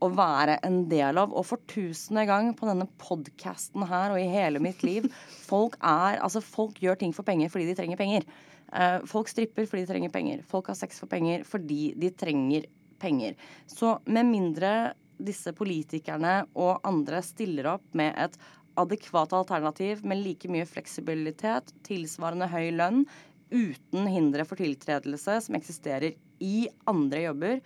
[0.04, 1.34] å være en del av.
[1.36, 5.08] Og for tusende gang på denne podkasten her og i hele mitt liv
[5.50, 8.28] Folk er Altså, folk gjør ting for penger fordi de trenger penger.
[8.74, 10.44] Uh, folk stripper fordi de trenger penger.
[10.50, 12.68] Folk har sex for penger fordi de trenger
[13.02, 13.36] penger.
[13.70, 14.72] Så med mindre
[15.16, 18.36] disse politikerne og andre stiller opp med et
[18.80, 23.06] adekvat alternativ med like mye fleksibilitet, tilsvarende høy lønn,
[23.54, 27.60] uten hindre for tiltredelse som eksisterer i andre jobber,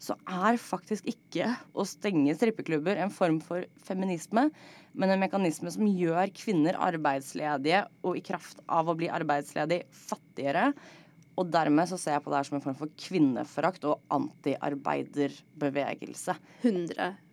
[0.00, 4.50] så er faktisk ikke å stenge strippeklubber en form for feminisme,
[4.96, 10.72] men en mekanisme som gjør kvinner arbeidsledige og i kraft av å bli arbeidsledig fattigere.
[11.38, 16.32] Og dermed så ser jeg på det her som en form for kvinneforakt og antiarbeiderbevegelse.
[16.64, 17.29] 100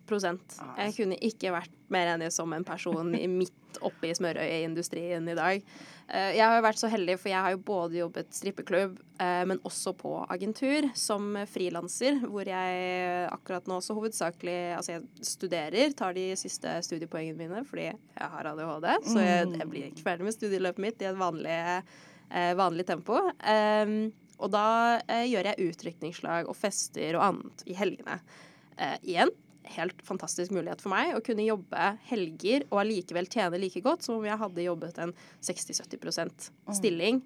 [0.78, 5.64] Jeg kunne ikke vært mer enig som en person midt oppe i smørøyeindustrien i dag.
[6.08, 9.42] Eh, jeg har jo vært så heldig, for jeg har jo både jobbet strippeklubb, eh,
[9.48, 15.92] men også på agentur som frilanser, hvor jeg akkurat nå også hovedsakelig Altså, jeg studerer,
[15.96, 20.28] tar de siste studiepoengene mine fordi jeg har ADHD, så jeg, jeg blir ikke ferdig
[20.28, 23.20] med studieløpet mitt i et vanlig eh, vanlig tempo.
[24.38, 24.66] Og da
[25.26, 28.20] gjør jeg utrykningslag og fester og annet i helgene.
[29.02, 29.32] Igjen
[29.76, 34.18] helt fantastisk mulighet for meg å kunne jobbe helger og allikevel tjene like godt som
[34.18, 37.22] om jeg hadde jobbet en 60-70% stilling.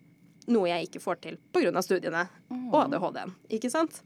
[0.51, 1.85] Noe jeg ikke får til pga.
[1.85, 2.27] studiene
[2.73, 3.35] og ADHD-en.
[3.55, 4.03] Ikke sant?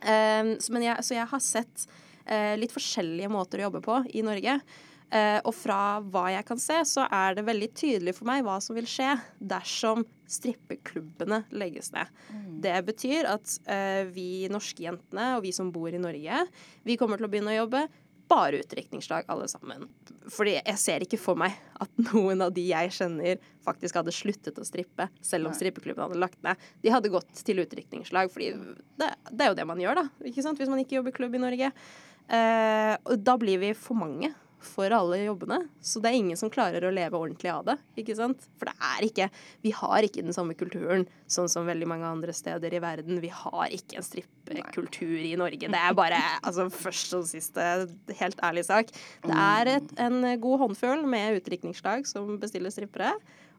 [0.00, 1.86] Um, så, jeg, så, jeg, har sett
[2.28, 4.58] uh, litt forskjellige måter å jobbe på i Norge.
[5.06, 8.58] Uh, og fra hva jeg kan se, så er det veldig tydelig for meg hva
[8.64, 12.10] som vil skje dersom strippeklubbene legges ned.
[12.30, 12.48] Mm.
[12.64, 16.42] Det betyr at uh, vi norske jentene og vi som bor i Norge,
[16.86, 17.86] vi kommer til å begynne å jobbe
[18.28, 19.86] bare utdrikningslag alle sammen.
[20.32, 24.58] Fordi jeg ser ikke for meg at noen av de jeg kjenner, faktisk hadde sluttet
[24.58, 26.58] å strippe, selv om strippeklubben hadde lagt ned.
[26.82, 28.52] De hadde gått til utdrikningslag, fordi
[28.98, 30.06] det, det, er jo det man gjør, da.
[30.26, 31.70] Hvis man ikke jobber klubb i Norge.
[32.26, 35.58] Uh, og da blir vi for mange for alle jobbene.
[35.84, 37.76] Så det er ingen som klarer å leve ordentlig av det.
[38.00, 38.48] ikke sant?
[38.58, 39.28] For det er ikke
[39.62, 43.20] Vi har ikke den samme kulturen sånn som veldig mange andre steder i verden.
[43.22, 45.70] Vi har ikke en strippekultur i Norge.
[45.72, 47.64] Det er bare altså først og siste
[48.20, 48.92] helt ærlig sak.
[49.26, 53.14] Det er et, en god håndfull med utdrikningslag som bestiller strippere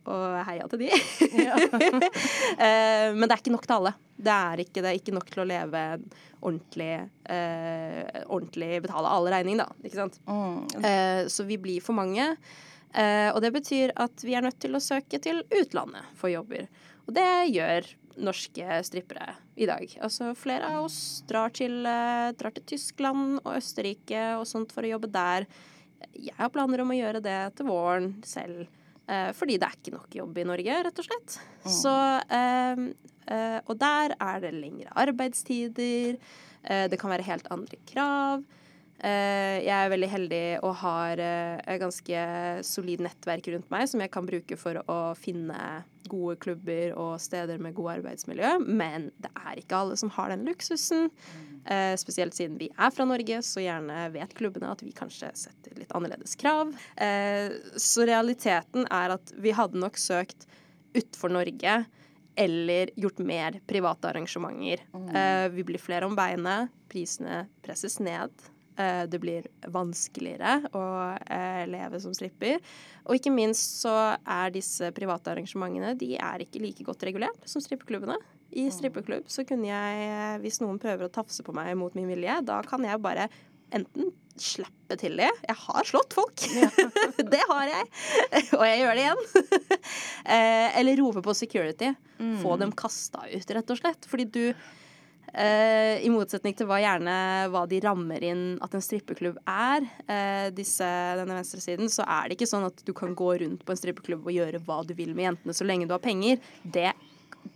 [0.06, 0.92] og heia til de.
[1.48, 1.58] Ja.
[3.18, 3.94] men det er ikke nok til alle.
[4.18, 5.84] Det er ikke, det er ikke nok til å leve
[6.42, 6.94] ordentlig,
[7.30, 9.88] eh, ordentlig Betale alle regninger, da.
[9.88, 10.18] Ikke sant?
[10.30, 10.64] Mm.
[10.82, 12.32] Eh, så vi blir for mange.
[12.98, 16.68] Eh, og det betyr at vi er nødt til å søke til utlandet for jobber.
[17.08, 19.86] Og det gjør norske strippere i dag.
[20.02, 24.84] Altså flere av oss drar til, eh, drar til Tyskland og Østerrike og sånt for
[24.84, 25.48] å jobbe der.
[26.14, 28.68] Jeg har planer om å gjøre det til våren selv.
[29.08, 31.38] Eh, fordi det er ikke nok jobb i Norge, rett og slett.
[31.64, 31.72] Mm.
[31.78, 31.96] Så
[32.40, 32.84] eh,
[33.32, 36.18] eh, Og der er det lengre arbeidstider.
[36.64, 38.44] Eh, det kan være helt andre krav.
[38.98, 42.22] Eh, jeg er veldig heldig og har eh, et ganske
[42.66, 47.62] solid nettverk rundt meg som jeg kan bruke for å finne gode klubber og steder
[47.62, 48.56] med god arbeidsmiljø.
[48.66, 51.12] Men det er ikke alle som har den luksusen.
[51.68, 55.78] Eh, spesielt siden vi er fra Norge, så gjerne vet klubbene at vi kanskje setter
[55.78, 56.72] litt annerledes krav.
[57.78, 60.48] Så realiteten er at vi hadde nok søkt
[60.96, 61.84] utenfor Norge
[62.38, 64.84] eller gjort mer private arrangementer.
[64.94, 65.16] Mm.
[65.16, 68.32] Eh, vi blir flere om beinet, prisene presses ned.
[68.78, 70.84] Eh, det blir vanskeligere å
[71.18, 72.60] eh, leve som stripper.
[73.08, 77.64] Og ikke minst så er disse private arrangementene de er ikke like godt regulert som
[77.64, 78.20] strippeklubbene.
[78.58, 82.38] I strippeklubb så kunne jeg, hvis noen prøver å tafse på meg mot min vilje,
[82.48, 83.28] da kan jeg bare
[83.76, 86.46] enten slappe til de, Jeg har slått folk.
[87.34, 87.88] det har jeg.
[88.60, 89.24] Og jeg gjør det igjen.
[90.38, 91.96] eh, eller rope på security.
[92.22, 92.38] Mm.
[92.44, 94.06] Få dem kasta ut, rett og slett.
[94.08, 94.44] Fordi du
[95.34, 97.18] eh, I motsetning til hva gjerne
[97.54, 100.88] hva de rammer inn at en strippeklubb er, eh, disse,
[101.20, 104.28] denne venstresiden, så er det ikke sånn at du kan gå rundt på en strippeklubb
[104.28, 106.42] og gjøre hva du vil med jentene så lenge du har penger.
[106.64, 106.92] Det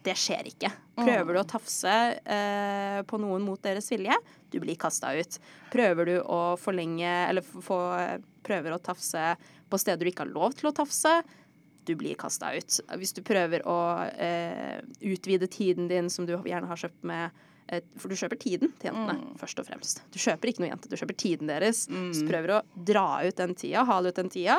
[0.05, 0.69] det skjer ikke.
[0.95, 1.91] Prøver du å tafse
[2.23, 4.15] eh, på noen mot deres vilje,
[4.51, 5.35] du blir kasta ut.
[5.73, 7.77] Prøver du å forlenge Eller få
[8.43, 9.35] prøver å tafse
[9.71, 11.11] på steder du ikke har lov til å tafse,
[11.87, 12.79] du blir kasta ut.
[12.99, 13.77] Hvis du prøver å
[15.01, 17.43] utvide tiden din, som du gjerne har kjøpt med
[17.97, 19.37] For du kjøper tiden til jentene, Mm.
[19.39, 20.01] først og fremst.
[20.11, 21.85] Du kjøper ikke noe jente, du kjøper tiden deres.
[21.89, 22.11] Mm.
[22.17, 24.57] Så prøver å dra ut den tida, hale ut den tida.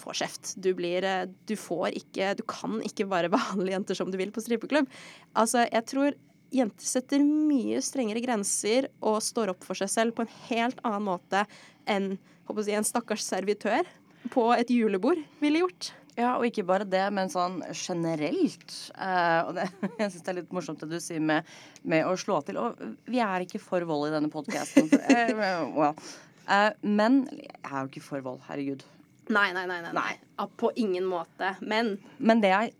[0.00, 0.54] Få kjeft.
[0.60, 4.30] Du blir eh, Du får ikke Du kan ikke bare behandle jenter som du vil
[4.32, 4.88] på strippeklubb.
[5.36, 6.14] Altså, jeg tror
[6.50, 11.06] jenter setter mye strengere grenser og står opp for seg selv på en helt annen
[11.06, 11.44] måte
[11.86, 12.16] enn
[12.50, 13.86] jeg en stakkars servitør
[14.34, 15.92] på et julebord ville gjort.
[16.16, 18.74] Ja, og ikke bare det, men sånn generelt.
[18.96, 19.68] Uh, og det,
[20.00, 21.48] jeg syns det er litt morsomt det du sier med,
[21.82, 22.58] med å slå til.
[22.60, 24.90] Og vi er ikke for vold i denne podkasten.
[25.78, 25.94] well.
[26.48, 28.84] uh, men jeg er jo ikke for vold, herregud.
[29.30, 29.80] Nei, nei, nei.
[29.84, 30.10] nei, nei.
[30.40, 30.50] nei.
[30.58, 31.54] På ingen måte.
[31.62, 32.74] Men Men det jeg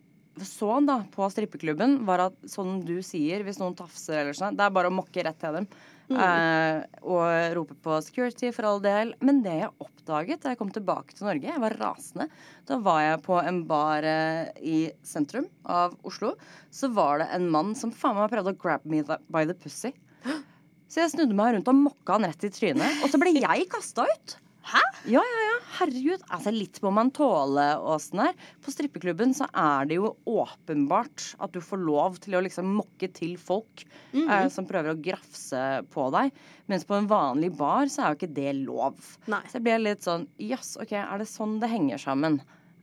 [0.46, 4.64] så da på strippeklubben, var at sånn du sier, hvis noen tafser eller sånn, det
[4.64, 5.66] er bare å mokke rett til dem.
[6.10, 9.12] Eh, og rope på security for all del.
[9.22, 12.26] Men det jeg oppdaget da jeg kom tilbake til Norge, jeg var rasende.
[12.68, 16.34] Da var jeg på en bar eh, i sentrum av Oslo.
[16.74, 19.94] Så var det en mann som faen meg prøvde å grab me by the pussy.
[20.90, 23.04] Så jeg snudde meg rundt og mokka han rett i trynet.
[23.04, 24.40] Og så ble jeg kasta ut.
[24.70, 24.80] Hæ?
[25.10, 25.56] Ja, ja, ja.
[25.80, 26.22] Herregud.
[26.28, 28.36] Altså, litt må man tåle, Åsen her.
[28.62, 33.08] På strippeklubben så er det jo åpenbart at du får lov til å liksom mokke
[33.16, 36.30] til folk eh, som prøver å grafse på deg.
[36.70, 38.98] Mens på en vanlig bar så er jo ikke det lov.
[39.32, 39.42] Nei.
[39.50, 42.40] Så jeg ble litt sånn Jøss, OK, er det sånn det henger sammen?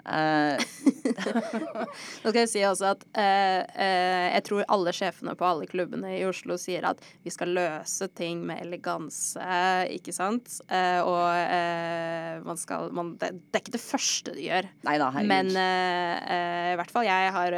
[0.08, 0.62] Eh,
[2.24, 6.14] Nå skal jeg si også at eh, eh, jeg tror alle sjefene på alle klubbene
[6.16, 9.44] i Oslo sier at vi skal løse ting med eleganse,
[9.94, 10.60] ikke sant?
[10.72, 14.70] Eh, og eh, man skal man, det, det er ikke det første de gjør.
[14.88, 15.12] Neida.
[15.28, 17.56] Men i hvert fall jeg har,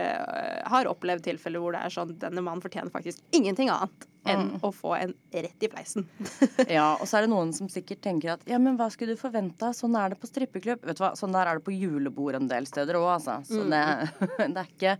[0.73, 4.71] har opplevd tilfeller hvor det er sånn denne mannen fortjener faktisk ingenting annet enn å
[4.75, 6.07] få en rett i fleisen.
[6.69, 9.21] Ja, og så er det noen som sikkert tenker at ja, men hva skulle du
[9.21, 9.71] forventa?
[9.75, 10.83] Sånn er det på strippeklubb.
[10.85, 13.39] Vet du hva, sånn der er det på julebord en del steder òg, altså.
[13.47, 13.83] Så det,
[14.53, 14.97] det er ikke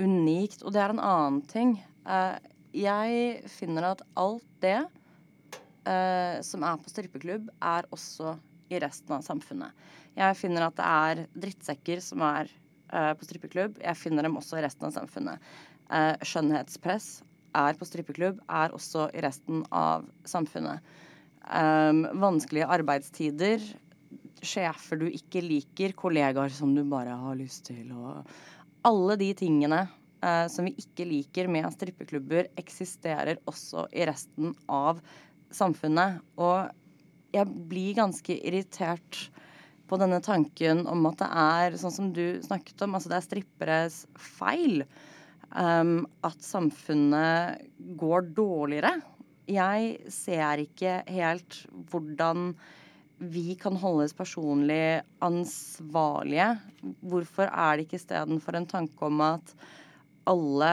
[0.00, 0.64] unikt.
[0.64, 1.76] Og det er en annen ting.
[2.08, 2.36] Eh,
[2.80, 8.36] jeg finner at alt det eh, som er på strippeklubb, er også
[8.70, 9.88] i resten av samfunnet.
[10.18, 12.50] Jeg finner at det er drittsekker som er
[12.92, 13.80] eh, på strippeklubb.
[13.82, 15.50] Jeg finner dem også i resten av samfunnet.
[16.22, 17.06] Skjønnhetspress
[17.56, 20.84] er på strippeklubb, er også i resten av samfunnet.
[21.50, 23.62] Um, vanskelige arbeidstider,
[24.44, 28.20] sjefer du ikke liker, kollegaer som du bare har lyst til å
[28.86, 29.82] Alle de tingene
[30.24, 35.02] uh, som vi ikke liker med strippeklubber, eksisterer også i resten av
[35.52, 36.22] samfunnet.
[36.40, 36.70] Og
[37.34, 39.26] jeg blir ganske irritert
[39.90, 43.26] på denne tanken om at det er sånn som du snakket om, altså det er
[43.26, 44.02] stripperes
[44.38, 44.84] feil.
[45.50, 47.64] Um, at samfunnet
[47.98, 49.00] går dårligere.
[49.50, 51.56] Jeg ser ikke helt
[51.90, 52.52] hvordan
[53.20, 56.52] vi kan holdes personlig ansvarlige.
[57.02, 59.54] Hvorfor er det ikke istedenfor en tanke om at
[60.30, 60.72] alle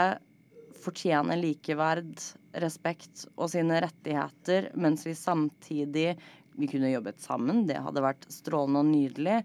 [0.77, 2.13] fortjener likeverd,
[2.61, 6.11] respekt og sine rettigheter, mens vi samtidig
[6.57, 9.41] vi kunne jobbet sammen, det hadde vært strålende og nydelig,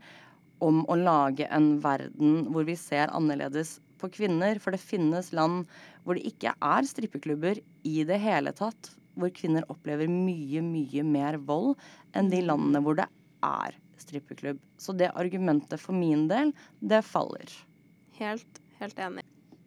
[0.63, 4.61] om å lage en verden hvor vi ser annerledes på kvinner.
[4.63, 5.65] For det finnes land
[6.03, 8.93] hvor det ikke er strippeklubber i det hele tatt.
[9.17, 11.77] Hvor kvinner opplever mye, mye mer vold
[12.17, 13.09] enn de landene hvor det
[13.47, 14.61] er strippeklubb.
[14.81, 17.53] Så det argumentet for min del, det faller.
[18.19, 19.22] Helt, helt enig.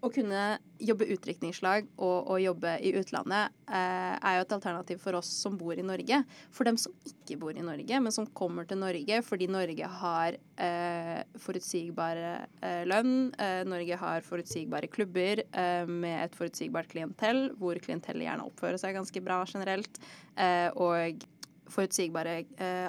[0.05, 5.17] Å kunne jobbe utdrikningslag og å jobbe i utlandet eh, er jo et alternativ for
[5.17, 6.19] oss som bor i Norge.
[6.53, 10.37] For dem som ikke bor i Norge, men som kommer til Norge fordi Norge har
[10.61, 17.81] eh, forutsigbare eh, lønn, eh, Norge har forutsigbare klubber eh, med et forutsigbart klientell, hvor
[17.81, 19.97] klientellet gjerne oppfører seg ganske bra generelt,
[20.37, 21.25] eh, og
[21.73, 22.43] forutsigbare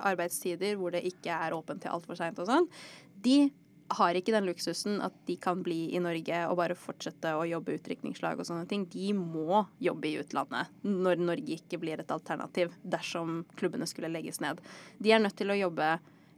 [0.05, 2.67] arbeidstider hvor det ikke er åpent til altfor seint og sånn.
[3.25, 3.47] De
[3.95, 7.77] har ikke den luksusen at de kan bli i Norge og bare fortsette å jobbe
[7.77, 8.87] utdrikningslag og sånne ting.
[8.91, 14.43] De må jobbe i utlandet når Norge ikke blir et alternativ dersom klubbene skulle legges
[14.43, 14.61] ned.
[14.99, 15.97] De er nødt til å jobbe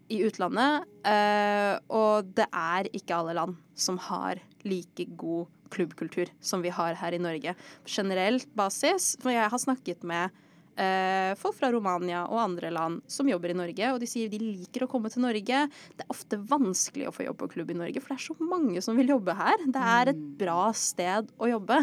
[0.08, 6.64] i utlandet, eh, og det er ikke alle land som har like god klubbkultur som
[6.64, 7.52] vi har her i Norge.
[7.84, 10.32] På generelt basis, for jeg har snakket med
[10.78, 14.40] eh, folk fra Romania og andre land som jobber i Norge, og de sier de
[14.40, 15.64] liker å komme til Norge.
[15.98, 18.36] Det er ofte vanskelig å få jobb på klubb i Norge, for det er så
[18.54, 19.66] mange som vil jobbe her.
[19.66, 21.82] Det er et bra sted å jobbe.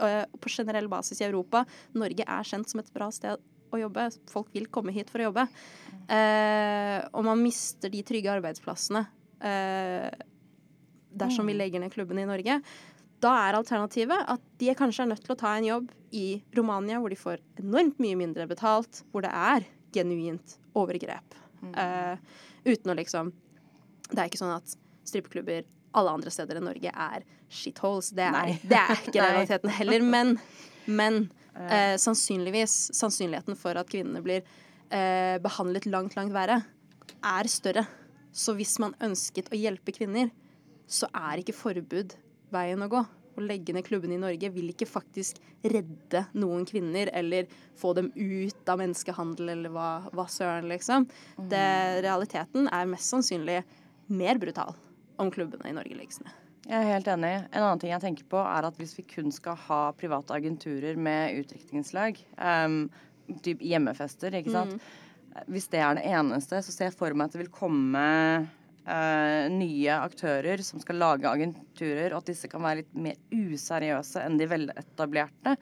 [0.00, 1.64] eh, på generell basis i Europa.
[1.94, 3.38] Norge er kjent som et bra sted
[3.74, 4.08] å jobbe.
[4.30, 5.46] Folk vil komme hit for å jobbe.
[6.10, 9.04] Eh, og man mister de trygge arbeidsplassene
[9.40, 10.10] eh,
[11.14, 12.58] dersom vi legger ned klubbene i Norge.
[13.24, 16.98] Da er alternativet at de kanskje er nødt til å ta en jobb i Romania,
[17.00, 19.64] hvor de får enormt mye mindre betalt, hvor det er
[19.94, 21.38] genuint overgrep.
[21.64, 22.18] Eh,
[22.66, 23.30] uten å liksom
[24.10, 24.74] Det er ikke sånn at
[25.08, 25.64] strippeklubber
[25.96, 28.10] alle andre steder i Norge er shitholes.
[28.12, 30.04] Det er, det er ikke realiteten heller.
[30.04, 30.34] Men,
[30.84, 31.18] men
[31.56, 36.60] uh, sannsynligvis sannsynligheten for at kvinnene blir uh, behandlet langt, langt verre,
[37.24, 37.86] er større.
[38.34, 40.28] Så hvis man ønsket å hjelpe kvinner,
[40.90, 42.12] så er ikke forbud
[42.54, 43.02] veien å gå.
[43.34, 47.48] Å legge ned klubbene i Norge vil ikke faktisk redde noen kvinner eller
[47.78, 51.08] få dem ut av menneskehandel eller hva, hva søren, liksom.
[51.50, 51.66] Det,
[52.06, 53.62] realiteten er mest sannsynlig
[54.06, 54.76] mer brutal
[55.18, 56.34] om klubbene i Norge legges ned.
[56.64, 57.32] Jeg er helt enig.
[57.52, 60.96] En annen ting jeg tenker på, er at hvis vi kun skal ha private agenturer
[60.96, 62.86] med utdrikningslag, um,
[63.44, 64.92] typ hjemmefester, ikke sant
[65.50, 68.04] Hvis det er det eneste, så ser jeg for meg at det vil komme
[68.86, 74.24] eh, nye aktører som skal lage agenturer, og at disse kan være litt mer useriøse
[74.24, 75.56] enn de veletablerte.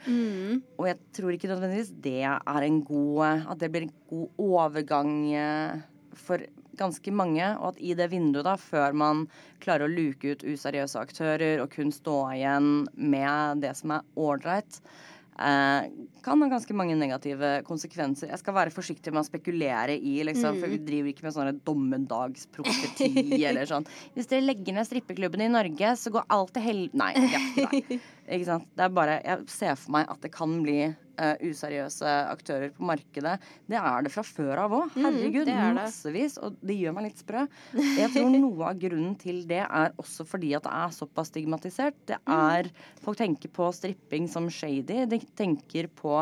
[0.78, 5.14] Og jeg tror ikke nødvendigvis det er en god At det blir en god overgang
[5.34, 5.80] eh,
[6.18, 6.42] for
[6.78, 9.26] ganske mange, og at i det vinduet, da, før man
[9.62, 14.80] klarer å luke ut useriøse aktører og kun stå igjen med det som er ålreit,
[14.80, 18.28] eh, kan ha ganske mange negative konsekvenser.
[18.30, 21.54] Jeg skal være forsiktig med å spekulere i, liksom, for vi driver ikke med sånne
[21.66, 23.88] dommedagsprofeti eller sånn.
[24.16, 26.82] Hvis dere legger ned strippeklubben i Norge, så går alt til hel...
[26.98, 27.12] Nei.
[27.16, 28.00] Ja, nei.
[28.30, 28.68] Ikke sant?
[28.78, 32.86] Det er bare, jeg ser for meg at det kan bli uh, useriøse aktører på
[32.86, 33.34] markedet.
[33.70, 34.94] Det er det fra før av òg.
[34.94, 35.80] Herregud, det er det.
[35.80, 36.38] massevis.
[36.38, 37.44] Og det gjør meg litt sprø.
[37.74, 41.98] Jeg tror noe av grunnen til det er også fordi at det er såpass stigmatisert.
[42.08, 42.70] Det er
[43.02, 45.02] Folk tenker på stripping som shady.
[45.10, 46.14] De tenker på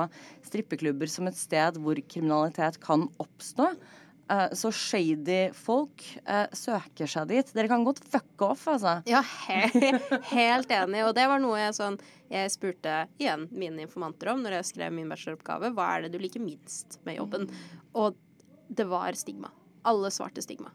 [0.49, 3.75] strippeklubber som et sted hvor kriminalitet kan oppstå.
[4.31, 7.53] Eh, Så shady folk eh, søker seg dit.
[7.57, 8.99] Dere kan godt fucke off, altså.
[9.11, 9.65] Ja, he
[10.37, 11.03] helt enig.
[11.09, 11.99] Og det var noe jeg sånn
[12.31, 15.73] Jeg spurte igjen mine informanter om når jeg skrev min bacheloroppgave.
[15.75, 17.49] Hva er det du liker minst med jobben?
[17.99, 18.15] Og
[18.71, 19.51] det var stigma.
[19.91, 20.71] Alle svarte stigma.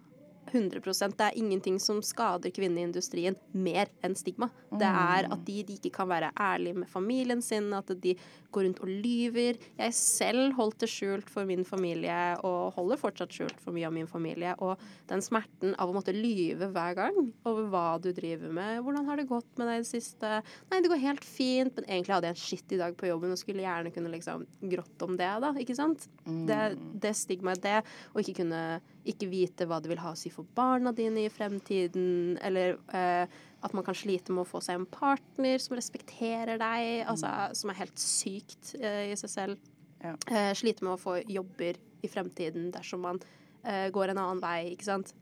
[0.51, 4.49] 100% Det er ingenting som skader kvinneindustrien mer enn stigma.
[4.71, 8.15] Det er at de, de ikke kan være ærlige med familien sin, at de
[8.55, 9.59] går rundt og lyver.
[9.79, 13.95] Jeg selv holdt det skjult for min familie, og holder fortsatt skjult for mye av
[13.95, 14.55] min familie.
[14.63, 14.79] Og
[15.09, 18.81] den smerten av å måtte lyve hver gang over hva du driver med.
[18.85, 20.39] Hvordan har det gått med deg i det siste?
[20.71, 23.41] Nei, det går helt fint, men egentlig hadde jeg en skittig dag på jobben og
[23.41, 25.53] skulle gjerne kunne liksom grått om det, da.
[25.61, 26.07] Ikke sant?
[26.25, 26.61] Det,
[27.01, 27.81] det stigmaet, det
[28.13, 28.61] å ikke kunne
[29.05, 33.29] ikke vite hva det vil ha å si for barna dine i fremtiden, eller eh,
[33.65, 37.71] at man kan slite med å få seg en partner som respekterer deg, altså som
[37.71, 39.71] er helt sykt eh, i seg selv.
[40.01, 40.15] Ja.
[40.29, 43.21] Eh, slite med å få jobber i fremtiden dersom man
[43.63, 45.13] eh, går en annen vei, ikke sant.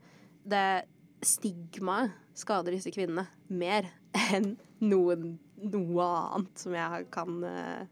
[0.44, 0.84] Det
[1.24, 3.88] stigmaet skader disse kvinnene mer
[4.34, 4.54] enn
[4.84, 7.84] noen, noe annet som jeg kan, eh,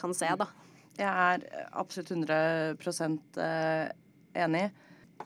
[0.00, 0.48] kan se, da.
[1.00, 2.76] Jeg er absolutt 100
[3.40, 3.92] eh,
[4.42, 4.70] enig.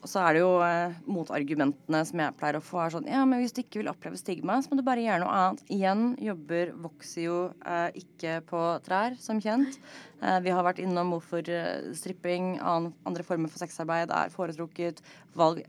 [0.02, 3.22] Og så er det jo eh, motargumentene som jeg pleier å få, er sånn Ja,
[3.28, 5.62] men hvis du ikke vil oppleve stigma, så må du bare gjøre noe annet.
[5.72, 9.78] Igjen, jobber vokser jo eh, ikke på trær, som kjent.
[10.24, 15.02] Eh, vi har vært innom hvorfor eh, stripping, annen, andre former for sexarbeid er foretrukket.
[15.36, 15.62] Valg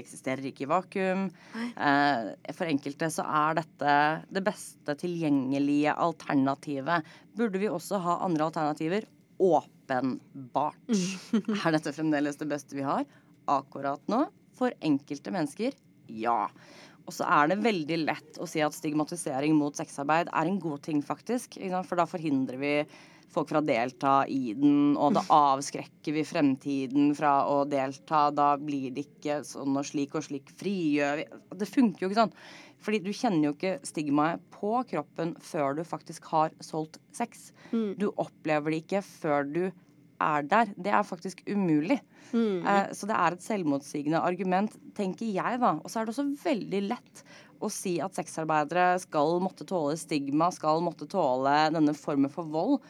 [0.00, 1.28] eksisterer ikke i vakuum.
[1.56, 3.96] Eh, for enkelte så er dette
[4.34, 7.08] det beste tilgjengelige alternativet.
[7.38, 9.08] Burde vi også ha andre alternativer?
[9.40, 10.94] Åpenbart.
[11.64, 13.06] Er dette fremdeles det beste vi har?
[13.48, 14.24] Akkurat nå,
[14.56, 15.76] for enkelte mennesker,
[16.10, 16.48] ja.
[17.06, 20.82] Og så er det veldig lett å si at stigmatisering mot sexarbeid er en god
[20.86, 21.56] ting, faktisk.
[21.88, 22.74] For da forhindrer vi
[23.30, 28.28] folk fra å delta i den, og da avskrekker vi fremtiden fra å delta.
[28.34, 30.50] Da blir det ikke sånn og slik og slik.
[30.60, 31.28] Frigjør vi
[31.62, 32.34] Det funker jo ikke sånn.
[32.80, 37.50] Fordi du kjenner jo ikke stigmaet på kroppen før du faktisk har solgt sex.
[37.70, 39.64] Du opplever det ikke før du
[40.22, 40.72] er der.
[40.76, 42.00] Det er faktisk umulig.
[42.62, 45.76] Eh, så det er et selvmotsigende argument, tenker jeg, da.
[45.80, 47.24] Og så er det også veldig lett
[47.60, 52.80] å si at sexarbeidere skal måtte tåle stigma, skal måtte tåle denne formen for vold.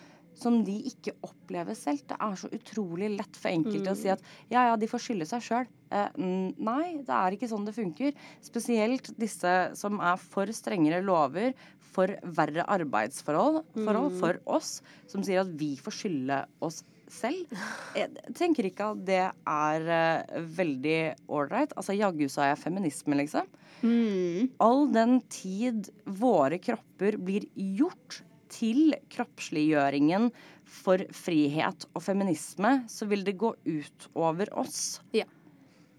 [0.40, 2.04] Som de ikke opplever selv.
[2.08, 5.26] Det er så utrolig lett for enkelte å si at ja, ja, de får skylde
[5.28, 5.66] seg sjøl.
[5.92, 8.14] Eh, nei, det er ikke sånn det funker.
[8.46, 11.52] Spesielt disse som er for strengere lover,
[11.90, 14.78] for verre arbeidsforhold forhold for oss,
[15.10, 16.84] som sier at vi får skylde oss
[17.14, 17.50] selv.
[17.98, 21.00] Jeg tenker ikke at det er uh, veldig
[21.30, 21.74] ålreit.
[21.76, 23.48] Altså, jaggu sa jeg feminisme, liksom.
[23.80, 24.50] Mm.
[24.60, 30.30] All den tid våre kropper blir gjort til kroppsliggjøringen
[30.70, 35.00] for frihet og feminisme, så vil det gå ut over oss.
[35.16, 35.26] Ja.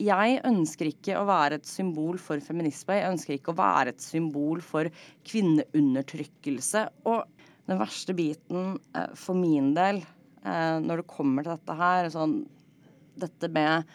[0.02, 2.96] Jeg ønsker ikke å være et symbol for feminisme.
[2.98, 4.90] Jeg ønsker ikke å være et symbol for
[5.30, 6.88] kvinneundertrykkelse.
[7.12, 7.28] Og
[7.70, 10.02] den verste biten eh, for min del,
[10.46, 12.42] eh, når det kommer til dette her, sånn
[13.22, 13.90] Dette med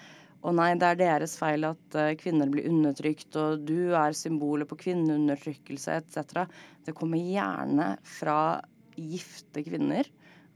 [0.45, 4.69] å nei, det er deres feil at uh, kvinner blir undertrykt, og du er symbolet
[4.69, 6.45] på kvinneundertrykkelse etc.
[6.85, 8.61] Det kommer gjerne fra
[8.95, 10.07] gifte kvinner.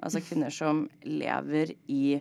[0.04, 2.20] Altså kvinner som lever i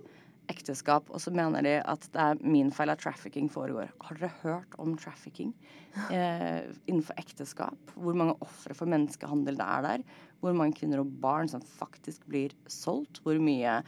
[0.49, 3.91] ekteskap, og så mener de at det er min feil at trafficking foregår.
[4.05, 5.53] Har dere hørt om trafficking
[6.15, 7.93] eh, innenfor ekteskap?
[7.95, 10.05] Hvor mange ofre for menneskehandel det er der?
[10.41, 13.21] Hvor mange kvinner og barn som faktisk blir solgt?
[13.25, 13.79] Hvor mye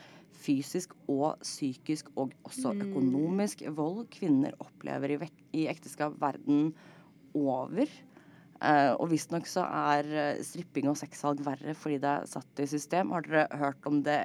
[0.41, 5.19] fysisk og psykisk og også økonomisk vold kvinner opplever i,
[5.53, 6.71] i ekteskap verden
[7.37, 7.89] over.
[8.61, 12.67] Uh, og visstnok så er uh, stripping og sexsalg verre fordi det er satt i
[12.69, 13.09] system.
[13.15, 14.19] Har dere hørt om det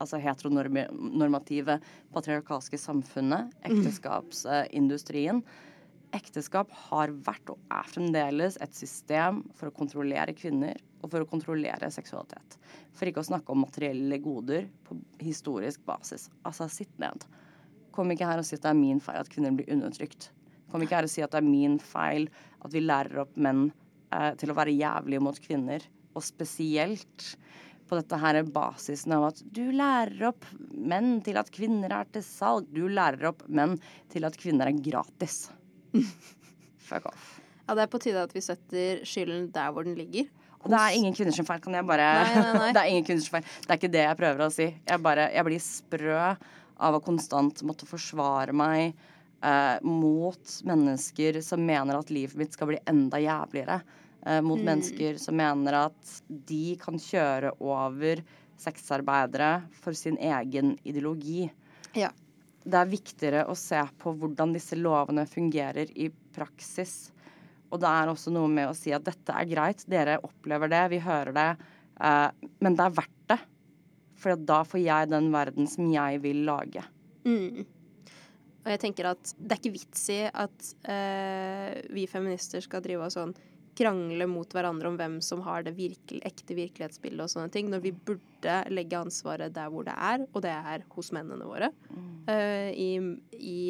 [0.00, 1.78] altså heteronormative
[2.12, 3.54] patriarkalske samfunnet?
[3.64, 5.40] Ekteskapsindustrien.
[6.16, 11.28] Ekteskap har vært og er fremdeles et system for å kontrollere kvinner og for å
[11.30, 12.56] kontrollere seksualitet.
[12.96, 16.28] For ikke å snakke om materielle goder på historisk basis.
[16.44, 17.24] Altså, sitt ned.
[17.94, 20.28] Kom ikke her og si at det er min feil at kvinner blir undertrykt.
[20.70, 22.28] Kom ikke her og si at det er min feil
[22.60, 23.68] at vi lærer opp menn
[24.12, 25.84] eh, til å være jævlige mot kvinner.
[26.14, 27.34] Og spesielt
[27.90, 32.24] på dette her basisen av at du lærer opp menn til at kvinner er til
[32.26, 32.68] salg.
[32.70, 33.76] Du lærer opp menn
[34.12, 35.48] til at kvinner er gratis.
[36.88, 37.36] Fuck off.
[37.66, 40.30] Ja, det er på tide at vi setter skylden der hvor den ligger.
[40.60, 40.70] Hos...
[40.70, 42.72] det er ingen kvinners feil, kan jeg bare nei, nei, nei.
[42.76, 43.46] Det er ingen kvinners feil.
[43.62, 44.66] Det er ikke det jeg prøver å si.
[44.74, 46.18] Jeg, bare, jeg blir sprø
[46.80, 48.98] av å konstant måtte forsvare meg
[49.42, 53.80] eh, mot mennesker som mener at livet mitt skal bli enda jævligere.
[54.26, 54.66] Eh, mot mm.
[54.66, 58.24] mennesker som mener at de kan kjøre over
[58.60, 61.48] sexarbeidere for sin egen ideologi.
[61.96, 62.10] Ja.
[62.60, 67.08] Det er viktigere å se på hvordan disse lovene fungerer i praksis
[67.70, 70.80] og det er også noe med å si at dette er greit, dere opplever det,
[70.90, 71.50] vi hører det,
[72.00, 72.30] Eh,
[72.64, 73.38] men det er verdt det.
[74.20, 76.84] For da får jeg den verden som jeg vil lage.
[77.24, 77.64] Mm.
[78.60, 83.06] Og jeg tenker at det er ikke vits i at uh, vi feminister skal drive
[83.06, 83.34] og sånn
[83.80, 87.84] krangle mot hverandre om hvem som har det virkelig, ekte virkelighetsbildet og sånne ting, når
[87.86, 91.70] vi burde legge ansvaret der hvor det er, og det er hos mennene våre.
[91.88, 92.10] Mm.
[92.28, 92.90] Uh, i,
[93.38, 93.60] i,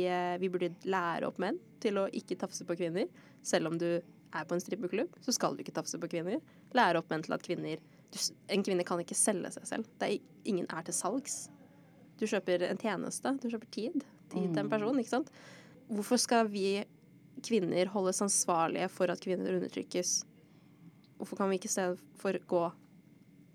[0.43, 3.07] vi burde lære opp menn til å ikke tafse på kvinner.
[3.47, 6.41] Selv om du er på en strippeklubb, så skal du ikke tafse på kvinner.
[6.77, 7.81] Lære opp menn til at kvinner
[8.11, 8.19] du,
[8.51, 9.91] En kvinne kan ikke selge seg selv.
[10.03, 10.19] Er,
[10.49, 11.45] ingen er til salgs.
[12.19, 13.37] Du kjøper en tjeneste.
[13.41, 14.03] Du kjøper tid.
[14.37, 14.71] En mm.
[14.71, 15.33] person, ikke sant.
[15.91, 16.83] Hvorfor skal vi
[17.45, 20.21] kvinner holdes ansvarlige for at kvinner undertrykkes?
[21.19, 22.63] Hvorfor kan vi ikke i stedet for gå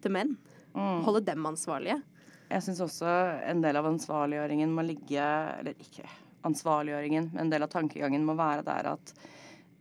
[0.03, 0.35] til menn?
[0.75, 1.01] Mm.
[1.05, 2.01] Holde dem ansvarlige?
[2.49, 3.09] Jeg syns også
[3.47, 5.23] en del av ansvarliggjøringen må ligge
[5.59, 6.05] Eller ikke
[6.45, 9.13] ansvarliggjøringen, men en del av tankegangen må være der at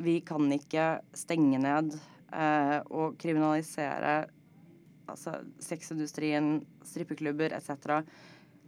[0.01, 1.93] vi kan ikke stenge ned
[2.33, 4.15] eh, og kriminalisere
[5.11, 8.01] altså, sexindustrien, strippeklubber etc.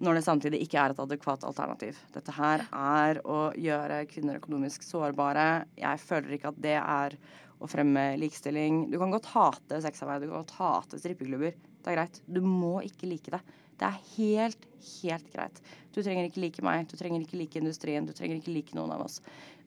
[0.05, 1.99] når det samtidig ikke er et adekvat alternativ.
[2.15, 5.67] Dette her er å gjøre kvinner økonomisk sårbare.
[5.79, 7.17] Jeg føler ikke at det er
[7.57, 8.87] å fremme likestilling.
[8.93, 11.57] Du kan godt hate sexarbeid, du kan godt hate strippeklubber.
[11.57, 12.21] Det er greit.
[12.29, 13.41] Du må ikke like det.
[13.77, 14.63] Det er helt,
[15.03, 15.61] helt greit.
[15.93, 18.95] Du trenger ikke like meg, du trenger ikke like industrien, du trenger ikke like noen
[18.97, 19.21] av oss.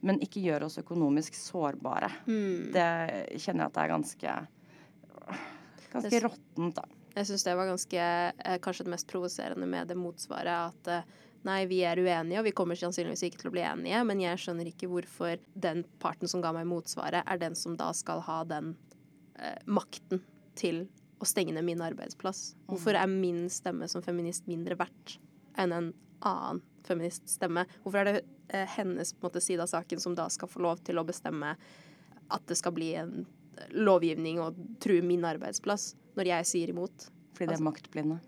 [0.06, 2.10] Men ikke gjør oss økonomisk sårbare.
[2.26, 2.70] Mm.
[2.74, 2.88] Det
[3.38, 4.38] kjenner jeg at det er ganske
[5.92, 6.99] ganske råttent, da.
[7.16, 10.70] Jeg syns det var ganske eh, kanskje det mest provoserende med det motsvaret.
[10.70, 14.02] At eh, nei, vi er uenige, og vi kommer sannsynligvis ikke til å bli enige,
[14.06, 17.90] men jeg skjønner ikke hvorfor den parten som ga meg motsvaret, er den som da
[17.96, 18.74] skal ha den
[19.40, 20.22] eh, makten
[20.58, 20.84] til
[21.20, 22.54] å stenge ned min arbeidsplass.
[22.70, 25.18] Hvorfor er min stemme som feminist mindre verdt
[25.60, 25.90] enn en
[26.26, 27.66] annen feministstemme?
[27.82, 28.22] Hvorfor er det
[28.54, 31.56] eh, hennes måte, side av saken som da skal få lov til å bestemme
[32.30, 33.24] at det skal bli en
[33.74, 37.08] lovgivning og true min arbeidsplass, når jeg sier imot?
[37.34, 38.20] Fordi det er altså, maktblinde.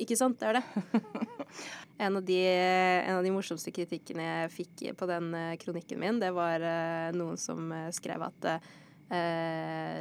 [0.00, 0.64] Ikke sant, det er det.
[2.00, 6.20] En av, de, en av de morsomste kritikkene jeg fikk på den eh, kronikken min,
[6.22, 8.70] det var uh, noen som skrev at uh,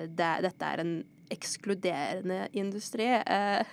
[0.07, 0.93] det, dette er en
[1.33, 3.09] ekskluderende industri.
[3.19, 3.65] Uh,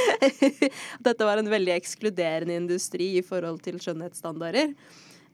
[1.08, 4.70] dette var en veldig ekskluderende industri i forhold til skjønnhetsstandarder.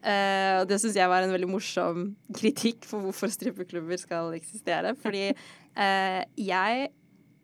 [0.00, 4.96] Uh, og det syns jeg var en veldig morsom kritikk for hvorfor strippeklubber skal eksistere.
[5.04, 5.28] Fordi
[6.40, 6.88] jeg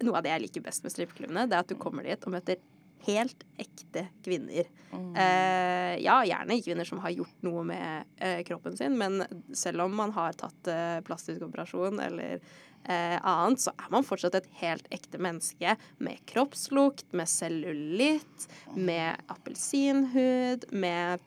[0.05, 2.35] Noe av det jeg liker best med strippeklubbene, det er at du kommer dit og
[2.35, 2.61] møter
[3.07, 4.69] helt ekte kvinner.
[4.91, 5.11] Mm.
[5.17, 9.23] Eh, ja, gjerne kvinner som har gjort noe med eh, kroppen sin, men
[9.55, 14.39] selv om man har tatt eh, plastisk operasjon eller eh, annet, så er man fortsatt
[14.41, 21.25] et helt ekte menneske med kroppslukt, med cellulitt, med appelsinhud, med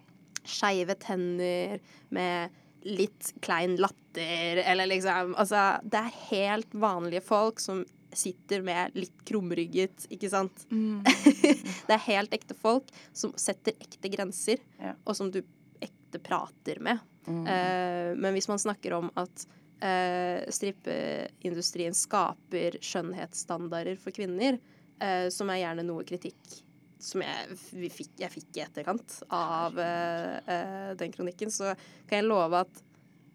[0.49, 1.79] skeive tenner,
[2.15, 2.55] med
[2.87, 7.83] litt klein latter, eller liksom Altså, det er helt vanlige folk som
[8.15, 10.65] sitter med litt krumrygget, ikke sant?
[10.71, 11.03] Mm.
[11.87, 14.95] det er helt ekte folk som setter ekte grenser, Ja.
[15.05, 15.41] og som du
[15.83, 17.01] ekte prater med.
[17.27, 17.43] Mm.
[17.45, 19.45] Uh, men hvis man snakker om at
[19.83, 24.57] uh, strippeindustrien skaper skjønnhetsstandarder for kvinner,
[25.03, 26.59] uh, som er gjerne noe kritikk
[26.99, 29.77] som jeg, vi fikk, jeg fikk i etterkant av
[30.99, 31.69] den kronikken, så
[32.09, 32.81] kan jeg love at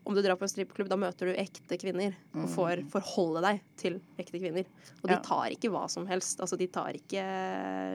[0.05, 3.61] om du drar på en strippeklubb, da møter du ekte kvinner og får forholde deg
[3.81, 4.67] til ekte kvinner.
[5.01, 6.43] Og de tar ikke hva som helst.
[6.45, 7.25] Altså, de tar ikke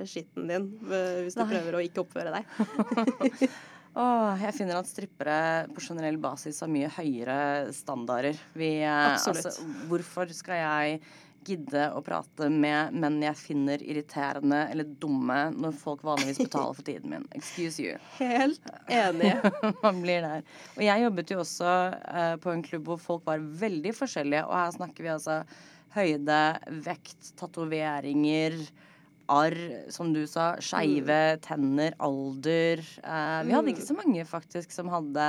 [0.10, 1.52] skitten din eh, hvis du Nei.
[1.54, 3.44] prøver å ikke oppføre deg.
[4.00, 5.38] Åh, jeg finner at strippere
[5.74, 7.40] på generell basis har mye høyere
[7.76, 8.38] standarder.
[8.58, 9.46] Vi, eh, Absolutt.
[9.50, 11.02] Altså, hvorfor skal jeg
[11.48, 16.88] gidde å prate med menn jeg finner irriterende eller dumme, når folk vanligvis betaler for
[16.88, 17.26] tiden min?
[17.38, 17.96] Excuse you.
[18.20, 19.34] Helt enig.
[19.86, 20.46] Man blir der.
[20.76, 24.56] Og jeg jobbet jo også uh, på en klubb hvor folk var veldig forskjellige, og
[24.58, 25.42] her snakker vi altså
[25.96, 26.44] høyde,
[26.86, 28.60] vekt, tatoveringer.
[29.30, 29.58] Arr,
[29.94, 30.56] som du sa.
[30.64, 32.82] Skeive tenner, alder.
[33.04, 35.28] Uh, vi hadde ikke så mange faktisk som hadde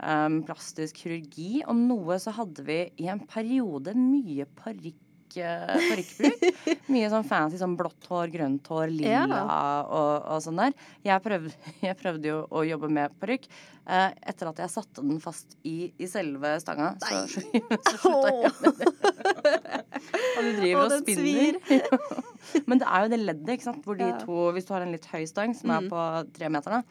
[0.00, 1.60] um, plastisk kirurgi.
[1.66, 4.98] Og noe så hadde vi i en periode mye parykk.
[5.34, 6.86] Parykkbruk.
[6.90, 9.42] Mye sånn fancy sånn blått hår, grønt hår, lilla
[9.86, 10.72] og, og sånn der.
[11.06, 11.52] Jeg prøvde,
[11.88, 13.46] jeg prøvde jo å jobbe med parykk.
[13.90, 17.40] Eh, etter at jeg satte den fast i, i selve stanga, så, så,
[17.86, 18.90] så slutta jeg med det.
[20.36, 21.58] Og du driver og, og spinner.
[22.66, 23.82] Men det er jo det leddet, ikke sant.
[23.86, 24.18] Hvor de Ja.
[24.22, 25.90] to, hvis du har en litt høy stang som er Mm.
[25.92, 26.04] på
[26.36, 26.82] tre meter, da,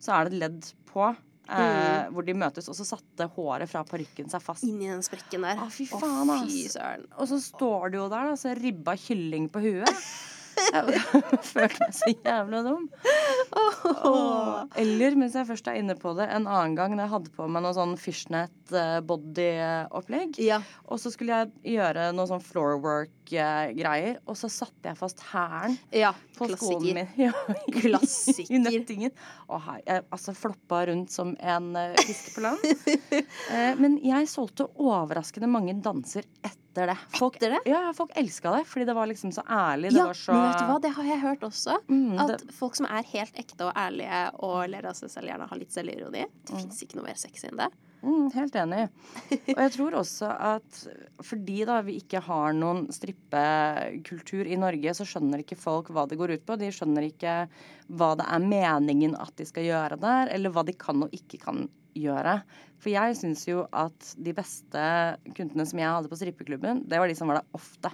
[0.00, 1.08] så er det et ledd på.
[1.48, 1.64] Eh,
[2.08, 2.12] Mm.
[2.14, 4.64] Hvor de møtes, og så satte håret fra parykken seg fast.
[4.68, 5.60] Inni den sprekken der.
[5.64, 6.74] Å, fy Å, faen, fy ass.
[6.76, 7.06] søren.
[7.18, 9.88] Og så står du jo der, da, så ribba kylling på huet.
[10.58, 10.98] Jeg
[11.52, 12.88] følte meg så jævla dum.
[13.54, 14.64] Oh.
[14.74, 17.46] Eller mens jeg først er inne på det, en annen gang da jeg hadde på
[17.46, 20.34] meg noe sånn fishnet eh, body-opplegg.
[20.42, 20.58] Ja.
[20.90, 22.42] Og så skulle jeg gjøre noe sånn
[23.28, 26.12] floorwork-greier, og så satte jeg fast hælen ja.
[26.36, 26.94] på skoen Klassiker.
[26.94, 27.08] min.
[27.18, 27.32] Ja,
[27.80, 28.54] Klassiker.
[28.54, 29.10] I nettingen.
[29.48, 32.62] Og her, jeg altså floppa rundt som en uh, fisk på land.
[33.52, 36.96] uh, men jeg solgte overraskende mange danser etter det.
[37.16, 37.60] Folk, Etter det?
[37.66, 39.90] Ja, folk elska det, fordi det var liksom så ærlig.
[39.90, 41.78] Det Ja, var så men vet du hva, det har jeg hørt også.
[41.88, 45.26] Mm, At det, folk som er helt ekte og ærlige og ler av seg selv,
[45.32, 46.22] gjerne har litt selvironi.
[46.46, 47.66] Det fins ikke noe mer sexy enn det.
[48.02, 48.84] Mm, helt enig.
[49.54, 50.82] Og jeg tror også at
[51.24, 56.18] fordi da vi ikke har noen strippekultur i Norge, så skjønner ikke folk hva det
[56.20, 56.58] går ut på.
[56.60, 57.40] De skjønner ikke
[57.88, 61.40] hva det er meningen at de skal gjøre der, eller hva de kan og ikke
[61.42, 61.66] kan
[61.98, 62.38] gjøre.
[62.78, 64.82] For jeg syns jo at de beste
[65.34, 67.92] kundene som jeg hadde på strippeklubben, det var de som var der ofte.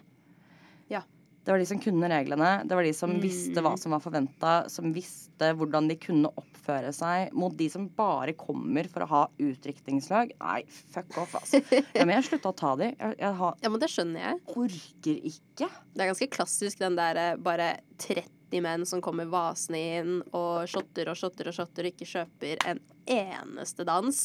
[0.92, 1.04] Ja.
[1.44, 4.52] Det var de som kunne reglene, det var de som visste hva som var forventa,
[4.72, 9.20] som visste hvordan de kunne oppføre seg mot de som bare kommer for å ha
[9.44, 10.32] utdrikningslag.
[10.40, 10.62] Nei,
[10.94, 11.60] fuck off, altså.
[11.96, 12.88] Ja, men jeg slutta å ta de.
[12.96, 14.40] Jeg, jeg har, Ja, men det skjønner jeg.
[14.54, 15.68] orker ikke.
[15.92, 17.68] Det er ganske klassisk den der eh, bare
[18.00, 22.64] 30 menn som kommer vasende inn og shotter og shotter og shotter og ikke kjøper
[22.72, 22.80] en
[23.10, 24.22] eneste dans.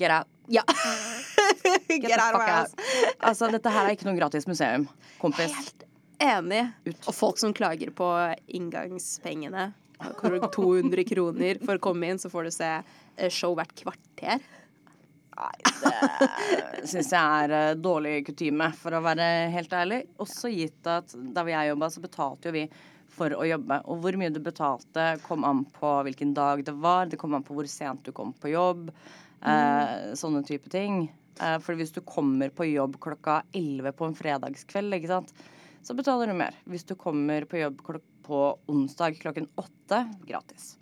[0.00, 0.26] Get out.
[0.50, 0.64] Ja.
[0.66, 2.74] Get the fuck out.
[3.20, 4.88] Altså, dette her er ikke noe gratis museum,
[5.22, 5.54] kompis.
[5.54, 5.86] Helt
[6.22, 6.64] enig.
[6.84, 7.02] Ut.
[7.08, 8.08] Og folk som klager på
[8.46, 9.70] inngangspengene.
[10.00, 14.40] Hvor 200 kroner for å komme inn, så får du se eh, show hvert kvarter.
[15.40, 15.56] Nei,
[16.80, 20.00] det syns jeg er eh, dårlig kutyme, for å være helt ærlig.
[20.20, 22.64] Også gitt at da jeg jobba, så betalte jo vi
[23.20, 23.80] for å jobbe.
[23.90, 27.08] Og hvor mye du betalte, kom an på hvilken dag det var.
[27.10, 28.90] Det kom an på hvor sent du kom på jobb.
[29.44, 31.06] Eh, sånne type ting.
[31.40, 35.34] Eh, for hvis du kommer på jobb klokka 11 på en fredagskveld, ikke sant,
[35.82, 36.56] så betaler du mer.
[36.68, 37.82] Hvis du kommer på jobb
[38.26, 40.74] på onsdag klokken åtte, gratis.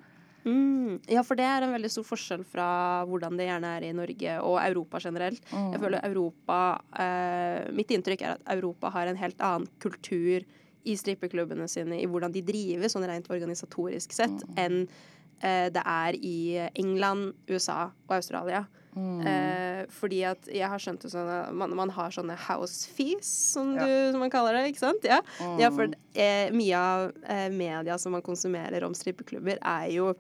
[0.45, 1.01] Mm.
[1.11, 2.69] Ja, for det er en veldig stor forskjell fra
[3.09, 5.43] hvordan det gjerne er i Norge og Europa generelt.
[5.51, 5.73] Mm.
[5.75, 6.61] Jeg føler Europa
[7.05, 10.47] eh, Mitt inntrykk er at Europa har en helt annen kultur
[10.89, 15.07] i strippeklubbene sine, i hvordan de driver sånn rent organisatorisk sett, enn eh,
[15.41, 16.39] det er i
[16.75, 18.65] England, USA og Australia.
[18.99, 23.29] Eh, fordi at jeg har skjønt det sånn at man, man har sånne house fees,
[23.55, 24.73] som, du, som man kaller det.
[24.73, 25.07] ikke sant?
[25.07, 25.21] Ja,
[25.61, 30.13] ja for eh, mye av eh, media som man konsumerer om strippeklubber, er jo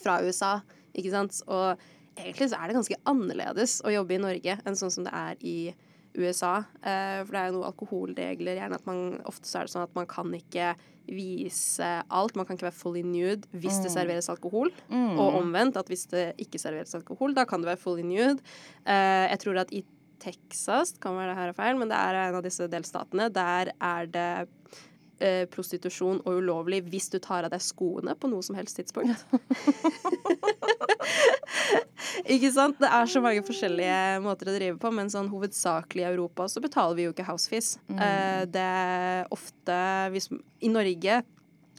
[0.00, 0.58] fra USA,
[0.94, 1.42] ikke sant?
[1.50, 1.80] Og
[2.20, 5.40] egentlig så er det ganske annerledes å jobbe i Norge enn sånn som det er
[5.42, 5.58] i
[6.18, 6.60] USA.
[6.82, 8.60] Eh, for det er jo noen alkoholregler.
[8.60, 10.74] Gjerne at man, ofte så er det sånn at man kan ikke
[11.10, 12.36] vise alt.
[12.38, 14.72] Man kan ikke være fully nude hvis det serveres alkohol.
[14.90, 18.38] Og omvendt, at hvis det ikke serveres alkohol, da kan det være fully nude.
[18.86, 19.84] Uh, jeg tror at i
[20.20, 23.72] Texas, kan være det her er feil, men det er en av disse delstatene, der
[23.80, 24.30] er det
[25.20, 29.26] eh, prostitusjon og ulovlig hvis du tar av deg skoene på noe som helst tidspunkt.
[32.34, 32.78] ikke sant?
[32.80, 36.62] Det er så mange forskjellige måter å drive på, men sånn hovedsakelig i Europa så
[36.64, 37.74] betaler vi jo ikke housefees.
[37.92, 39.76] Eh, det er ofte
[40.14, 41.22] hvis, I Norge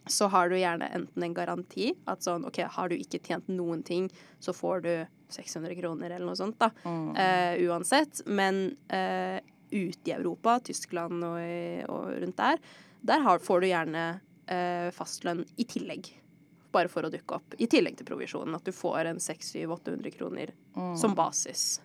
[0.09, 3.83] så har du gjerne enten en garanti at sånn OK, har du ikke tjent noen
[3.85, 4.07] ting,
[4.41, 4.93] så får du
[5.31, 6.71] 600 kroner eller noe sånt, da.
[7.21, 8.23] Eh, uansett.
[8.25, 9.37] Men eh,
[9.71, 11.37] ute i Europa, Tyskland og,
[11.91, 12.57] og rundt der,
[13.01, 14.03] der har, får du gjerne
[14.47, 16.09] eh, fastlønn i tillegg.
[16.71, 17.55] Bare for å dukke opp.
[17.59, 18.55] I tillegg til provisjonen.
[18.55, 20.53] At du får en 600-800 kroner
[20.95, 21.81] som basis.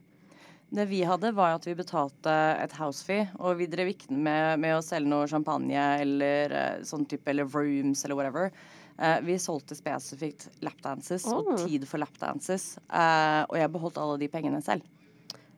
[0.68, 4.76] Det vi hadde, var at vi betalte et housefee, og vi drev ikke med, med
[4.76, 8.50] å selge noe champagne eller eh, sånn type, eller rooms eller whatever.
[8.96, 11.56] Uh, vi solgte spesifikt lapdances og Oh.
[11.66, 14.86] tid for lapdances, uh, og jeg beholdt alle de pengene selv.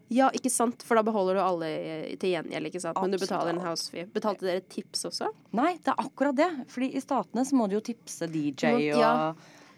[0.09, 0.83] Ja, ikke sant?
[0.87, 1.69] For da beholder du alle
[2.21, 2.99] til gjengjeld, ikke sant?
[3.03, 4.07] Men du betaler en house fee.
[4.15, 5.29] Betalte dere tips også?
[5.59, 6.49] Nei, det er akkurat det.
[6.73, 9.13] Fordi i statene så må du jo tipse DJ og ja.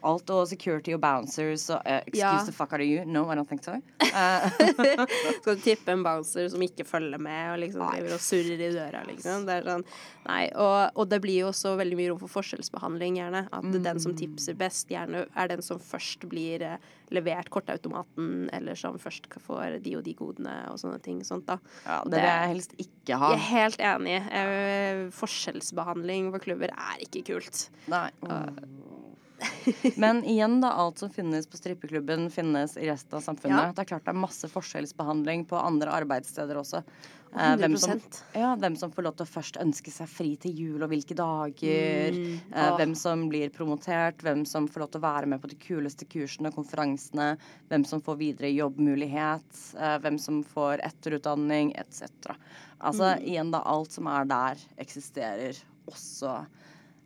[0.07, 2.37] Alt, og security og bouncers og uh, Excuse Ja.
[2.45, 3.05] the fuck out of you?
[3.05, 3.77] No, I don't think so.
[4.01, 4.49] Uh.
[5.41, 8.71] Skal du tippe en bouncer som ikke følger med og liksom driver og surrer i
[8.75, 9.47] døra, liksom?
[9.49, 9.85] Det sånn
[10.29, 10.51] Nei.
[10.53, 13.45] Og, og det blir jo også veldig mye rom for forskjellsbehandling, gjerne.
[13.57, 18.79] At den som tipser best, gjerne er den som først blir eh, levert kortautomaten, eller
[18.79, 21.23] som først får de og de godene og sånne ting.
[21.27, 21.57] Sånt, da.
[21.87, 23.33] ja, det vil jeg helst ikke ha.
[23.33, 24.19] Jeg er helt enig.
[24.31, 27.67] Uh, forskjellsbehandling for klubber er ikke kult.
[27.91, 28.09] Nei.
[29.97, 30.73] Men igjen, da.
[30.83, 33.71] Alt som finnes på strippeklubben, finnes i resten av samfunnet.
[33.71, 33.73] Ja.
[33.77, 36.83] Det er klart det er masse forskjellsbehandling på andre arbeidssteder også.
[37.31, 38.01] Eh, hvem, som,
[38.35, 41.15] ja, hvem som får lov til å først ønske seg fri til jul, og hvilke
[41.15, 42.17] dager.
[42.17, 42.39] Mm.
[42.51, 42.73] Ah.
[42.81, 46.09] Hvem som blir promotert, hvem som får lov til å være med på de kuleste
[46.11, 47.29] kursene, og konferansene.
[47.71, 52.35] Hvem som får videre jobbmulighet, eh, hvem som får etterutdanning, etc.
[52.81, 53.29] Altså Mm.
[53.29, 53.63] igjen, da.
[53.65, 56.47] Alt som er der, eksisterer også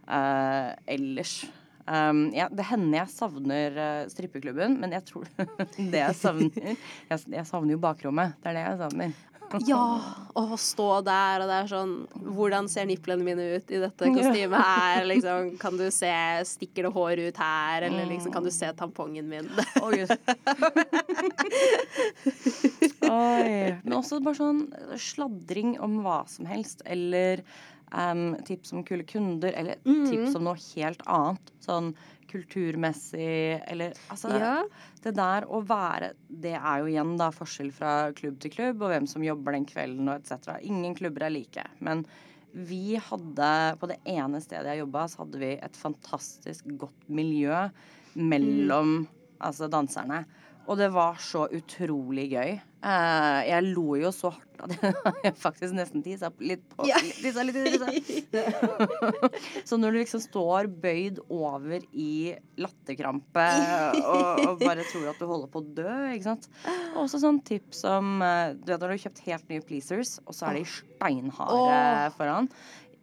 [0.09, 1.45] eh, ellers.
[1.85, 5.29] Um, ja, det hender jeg savner uh, strippeklubben, men jeg tror
[5.77, 6.79] det jeg savner jeg,
[7.13, 8.39] jeg savner jo bakrommet.
[8.41, 9.23] Det er det jeg savner.
[9.69, 10.01] Ja,
[10.35, 11.93] å stå der, og det er sånn
[12.35, 15.05] Hvordan ser nipplene mine ut i dette kostymet her?
[15.13, 16.11] Liksom, kan du se
[16.49, 17.87] Stikker det hår ut her?
[17.87, 19.47] Eller liksom, kan du se tampongen min?
[19.79, 20.11] Å, Gud.
[23.05, 23.77] Oi.
[23.85, 24.65] Men også bare sånn
[24.99, 27.45] sladring om hva som helst, eller
[27.95, 31.55] em, tips om kule kunder, eller tips om noe helt annet.
[31.65, 31.95] Sånn
[32.35, 34.55] kulturmessig, eller altså Ja.
[35.05, 38.91] Det der å være Det er jo igjen da forskjell fra klubb til klubb, og
[38.91, 40.59] hvem som jobber den kvelden og etc.
[40.63, 41.65] Ingen klubber er like.
[41.81, 42.05] Men
[42.55, 47.69] vi hadde På det ene stedet jeg jobba, så hadde vi et fantastisk godt miljø
[48.15, 49.07] mellom
[49.41, 50.25] altså danserne.
[50.65, 52.55] Og det var så utrolig gøy.
[52.85, 54.73] Eh, jeg lo jo så hardt at
[55.25, 56.99] jeg faktisk nesten tissa litt på Ja.
[57.23, 58.37] tissa litt.
[59.69, 63.45] Så når du liksom står bøyd over i latterkrampe
[64.05, 66.49] og, og bare tror at du holder på å dø, ikke sant.
[67.01, 70.37] Også sånn tips om eh, Du vet når du har kjøpt helt nye pleasers, og
[70.37, 72.49] så er de steinharde foran.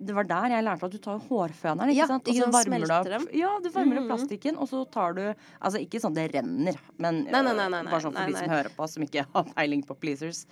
[0.03, 2.27] Det var der jeg lærte at du tar hårføneren, ikke Ja, sant?
[2.27, 3.27] Og så varmer du opp dem.
[3.37, 4.09] Ja, du varmer opp Mhm.
[4.09, 5.21] plastikken, og så tar du
[5.61, 8.49] Altså ikke sånn det renner, men Nei, nei, nei, nei, bare sånn for de som
[8.49, 10.45] hører på, som ikke har peiling på pleasers.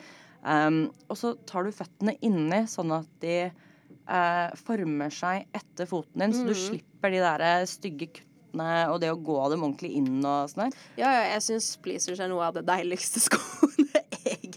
[0.46, 3.52] Um, og så tar du føttene inni, sånn at de
[4.10, 6.70] uh, former seg etter foten din, så du Mhm.
[6.70, 10.72] slipper de der stygge kuttene og det å gå dem ordentlig inn og sånn her.
[10.98, 13.99] Ja, ja, jeg syns pleasers er noe av det deiligste skoene,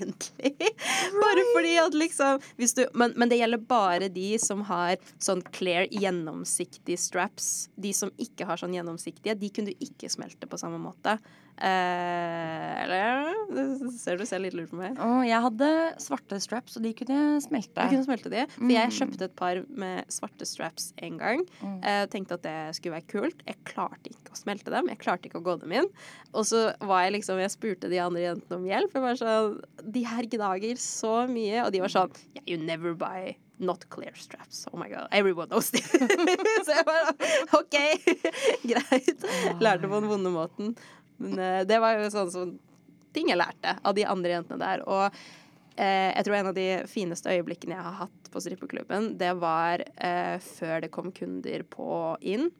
[0.02, 0.52] egentlig.
[1.22, 2.42] Bare fordi at liksom
[2.76, 7.68] du, men, men det gjelder bare de som har sånn clear, gjennomsiktige straps.
[7.80, 11.18] De som ikke har sånn gjennomsiktige, de kunne du ikke smelte på samme måte.
[11.62, 14.96] Eh, eller Ser du ser litt lurt på meg?
[15.02, 15.68] Oh, jeg hadde
[16.02, 17.76] svarte straps, og de kunne jeg smelte.
[17.76, 18.46] Du kunne smelte de.
[18.56, 21.44] For jeg kjøpte et par med svarte straps en gang.
[21.60, 21.76] Mm.
[21.78, 23.44] Eh, tenkte at det skulle være kult.
[23.46, 24.90] Jeg klarte ikke å smelte dem.
[24.90, 25.90] Jeg klarte ikke å gå dem inn.
[26.32, 28.96] Og så var jeg liksom Jeg spurte de andre jentene om hjelp.
[28.96, 29.60] Jeg var sånn
[29.92, 31.62] De her gnager så mye.
[31.66, 34.66] Og de var sånn yeah, You never buy not clear straps.
[34.72, 35.08] Oh my god.
[35.12, 35.90] Everyone knows this.
[36.66, 37.14] så jeg bare
[37.58, 37.78] OK,
[38.72, 39.26] greit.
[39.62, 40.74] Lærte på den vonde måten.
[41.22, 42.56] Men eh, det var jo sånn som
[43.14, 44.82] ting jeg lærte av de andre jentene der.
[44.88, 45.04] Og
[45.76, 49.84] eh, jeg tror en av de fineste øyeblikkene jeg har hatt på strippeklubben, det var
[49.94, 52.50] eh, før det kom kunder på inn.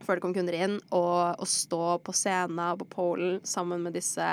[0.00, 4.28] Før det kom kunder inn, og å stå på scenen på polen sammen med disse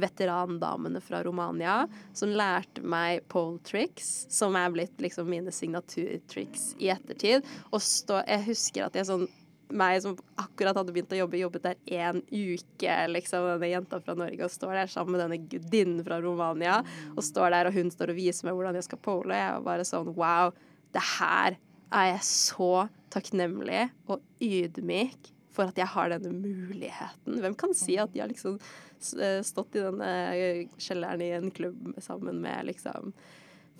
[0.00, 1.82] veterandamene fra Romania
[2.16, 7.46] som lærte meg pole tricks, som er blitt liksom mine signaturtricks i ettertid.
[7.70, 9.28] Og stå, jeg husker at jeg sånn
[9.72, 14.16] meg som akkurat hadde begynt å jobbe, jobbet der én uke, liksom, denne jenta fra
[14.18, 16.80] Norge, og står der sammen med denne gudinnen fra Romania,
[17.16, 19.32] og står der, og hun står og viser meg hvordan jeg skal pole.
[19.32, 20.52] og Jeg var bare sånn wow,
[20.92, 21.58] det her
[21.92, 22.72] er jeg så
[23.12, 27.40] takknemlig og ydmyk for at jeg har denne muligheten.
[27.42, 28.56] Hvem kan si at de har liksom
[29.04, 30.12] stått i denne
[30.78, 33.12] kjelleren i en klubb sammen med liksom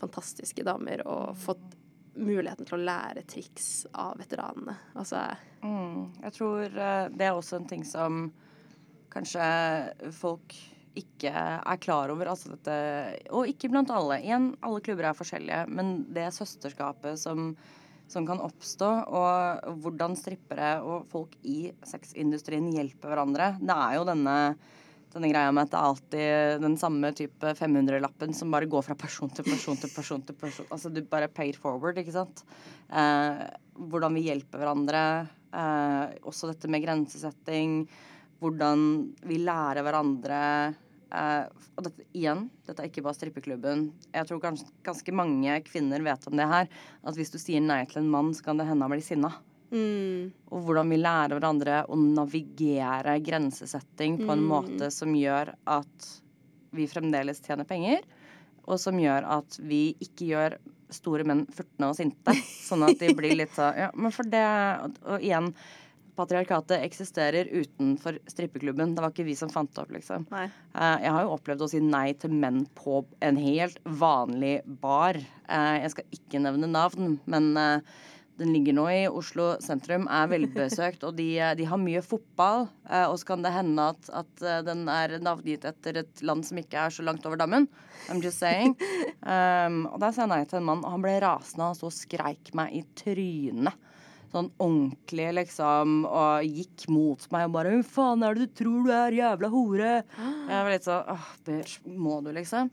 [0.02, 1.78] fantastiske damer og fått
[2.18, 4.74] muligheten til å lære triks av veteranene.
[4.98, 5.22] Altså
[5.62, 8.26] mm, Jeg tror uh, det er også en ting som
[9.12, 9.44] kanskje
[10.16, 10.56] folk
[10.98, 12.28] ikke er klar over.
[12.32, 12.74] Altså dette,
[13.32, 14.20] og ikke blant alle.
[14.24, 17.54] Igjen, alle klubber er forskjellige, men det søsterskapet som,
[18.12, 24.08] som kan oppstå, og hvordan strippere og folk i sexindustrien hjelper hverandre, det er jo
[24.08, 24.36] denne
[25.14, 28.96] denne greia med at det er alltid den samme type 500-lappen som bare går fra
[28.98, 30.68] person til person til person til person.
[30.72, 32.44] Altså du bare paid forward, ikke sant.
[32.88, 33.42] Eh,
[33.90, 35.02] hvordan vi hjelper hverandre.
[35.52, 37.82] Eh, også dette med grensesetting.
[38.42, 38.86] Hvordan
[39.28, 40.40] vi lærer hverandre.
[41.12, 41.44] Eh,
[41.76, 43.86] og dette, igjen, dette er ikke bare strippeklubben.
[44.14, 46.70] Jeg tror kanskje, ganske mange kvinner vet om det her.
[47.04, 49.34] At hvis du sier nei til en mann, så kan det hende han blir sinna.
[49.72, 50.32] Mm.
[50.52, 54.50] Og hvordan vi lærer hverandre å navigere grensesetting på en mm.
[54.50, 56.10] måte som gjør at
[56.72, 58.04] vi fremdeles tjener penger,
[58.62, 60.56] og som gjør at vi ikke gjør
[60.92, 62.34] store menn furtne og sinte.
[62.68, 64.44] Sånn at de blir litt sånn Ja, men for det
[65.08, 65.50] Og igjen,
[66.16, 68.94] patriarkatet eksisterer utenfor strippeklubben.
[68.94, 70.26] Det var ikke vi som fant det opp, liksom.
[70.32, 70.44] Nei.
[70.76, 75.16] Eh, jeg har jo opplevd å si nei til menn på en helt vanlig bar.
[75.16, 78.02] Eh, jeg skal ikke nevne navn, men eh,
[78.40, 81.28] den ligger nå i Oslo sentrum, er velbesøkt, og de,
[81.58, 82.66] de, har mye fotball.
[82.88, 86.46] Eh, og så kan det hende at, at, eh, den er navngitt etter et land
[86.48, 87.68] som ikke er så langt over dammen.
[88.08, 88.76] I'm just saying.
[89.22, 91.68] Um, og der sa jeg nei til en mann, og han ble rasende.
[91.68, 93.76] Han så og skreik meg i trynet.
[94.32, 98.88] Sånn ordentlig, liksom, og gikk mot meg og bare 'Hvem faen er det du tror
[98.88, 102.72] du er, jævla hore?' Jeg var litt sånn Åh, bitch, må du, liksom?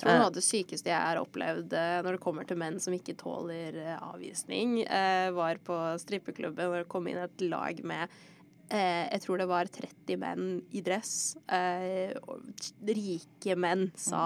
[0.00, 2.94] Tror noe av det sykeste jeg har opplevd eh, når det kommer til menn som
[2.96, 8.24] ikke tåler eh, avvisning, eh, var på strippeklubben når det kom inn et lag med
[8.66, 11.36] jeg tror det var 30 menn i dress.
[12.82, 14.22] rike menn, sa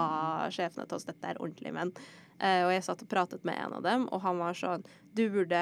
[0.47, 0.55] mm.
[0.55, 1.05] sjefene til oss.
[1.05, 1.91] Dette er ordentlige menn.
[2.41, 4.81] og jeg satt og pratet med en av dem, og han var sånn
[5.13, 5.61] Du burde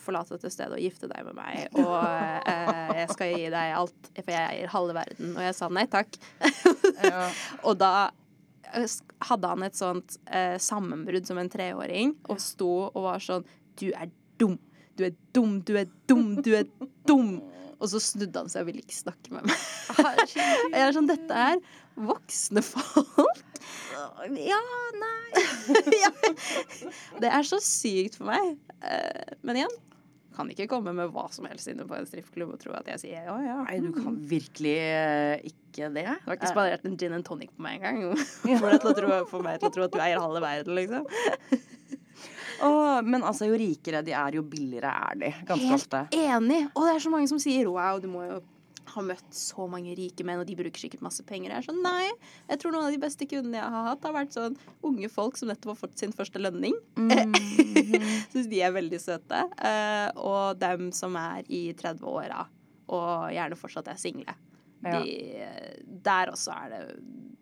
[0.00, 4.32] forlate dette stedet og gifte deg med meg, og jeg skal gi deg alt, for
[4.32, 5.36] jeg eier halve verden.
[5.36, 6.16] Og jeg sa nei takk.
[7.04, 7.28] ja.
[7.68, 8.08] og da
[9.28, 13.46] hadde han et sånt eh, sammenbrudd som en treåring og sto og var sånn
[13.78, 14.10] Du er
[14.40, 14.58] dum.
[14.98, 16.66] Du er dum, du er dum, du er
[17.06, 17.38] dum.
[17.78, 19.66] Og så snudde han seg og ville ikke snakke med meg.
[20.74, 21.60] jeg er sånn Dette er
[21.98, 23.44] voksne folk.
[24.38, 24.62] Ja,
[24.98, 25.44] nei.
[27.22, 28.56] Det er så sykt for meg.
[28.82, 29.78] Eh, men igjen,
[30.38, 33.02] kan ikke komme med hva som helst inne på en strippeklubb og tro at jeg
[33.02, 33.56] sier ja, ja.
[33.66, 36.06] Nei, du kan virkelig uh, ikke det.
[36.22, 38.14] Du har ikke spandert en gin and tonic på meg engang.
[38.62, 41.08] For, for meg til å tro at du eier halve verden, liksom.
[42.64, 45.32] Oh, men altså, jo rikere de er, jo billigere er de.
[45.46, 46.00] Ganske Helt ofte.
[46.18, 46.64] Enig.
[46.74, 48.40] Og det er så mange som sier wow, du må jo
[48.92, 51.52] har møtt så mange rike menn, og de bruker sikkert masse penger.
[51.52, 52.08] Jeg er sånn, nei,
[52.50, 55.38] jeg tror noen av de beste kundene jeg har hatt, har vært sånn unge folk
[55.40, 56.76] som nettopp har fått sin første lønning.
[56.98, 57.34] Mm.
[58.32, 59.44] Syns de er veldig søte.
[59.60, 62.44] Uh, og dem som er i 30-åra
[62.88, 64.36] og gjerne fortsatt er single.
[64.84, 65.00] Ja.
[65.02, 65.46] De,
[66.06, 66.82] der også er det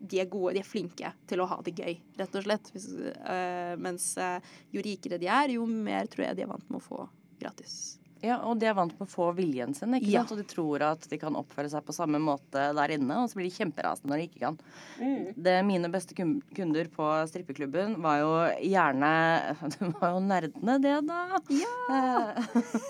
[0.09, 2.71] De er gode, de er flinke til å ha det gøy, rett og slett.
[2.73, 4.39] Uh, mens uh,
[4.73, 7.05] jo rikere de er, jo mer tror jeg de er vant med å få
[7.41, 7.97] gratis.
[8.25, 10.23] Ja, og de er vant med å få viljen sin, ikke ja.
[10.23, 10.33] sant?
[10.33, 13.39] og de tror at de kan oppføre seg på samme måte der inne, og så
[13.39, 14.59] blir de kjemperasende når de ikke kan.
[14.97, 15.33] Mm.
[15.47, 18.31] Det Mine beste kunder på strippeklubben var jo
[18.65, 19.11] gjerne
[19.77, 21.19] Det var jo nerdene, det, da.
[21.53, 21.73] Ja.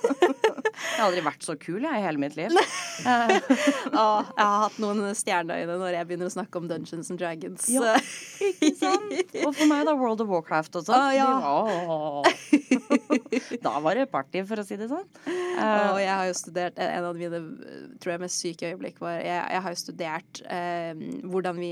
[0.78, 2.54] jeg har aldri vært så kul, jeg, i hele mitt liv.
[2.56, 3.34] Åh,
[3.94, 7.68] jeg har hatt noen stjerneøyne når jeg begynner å snakke om Dungeons and Dragons.
[7.72, 7.96] Ja,
[8.48, 9.36] ikke sant?
[9.44, 10.96] Og for meg, da, World of Warcraft og sånn.
[10.98, 11.28] Ah, ja.
[13.64, 15.08] da var det party, for å si det sånn.
[15.28, 17.40] Uh, og jeg har jo studert En av mine
[17.98, 21.02] tror jeg mest syke øyeblikk var Jeg, jeg har jo studert uh,
[21.34, 21.72] hvordan vi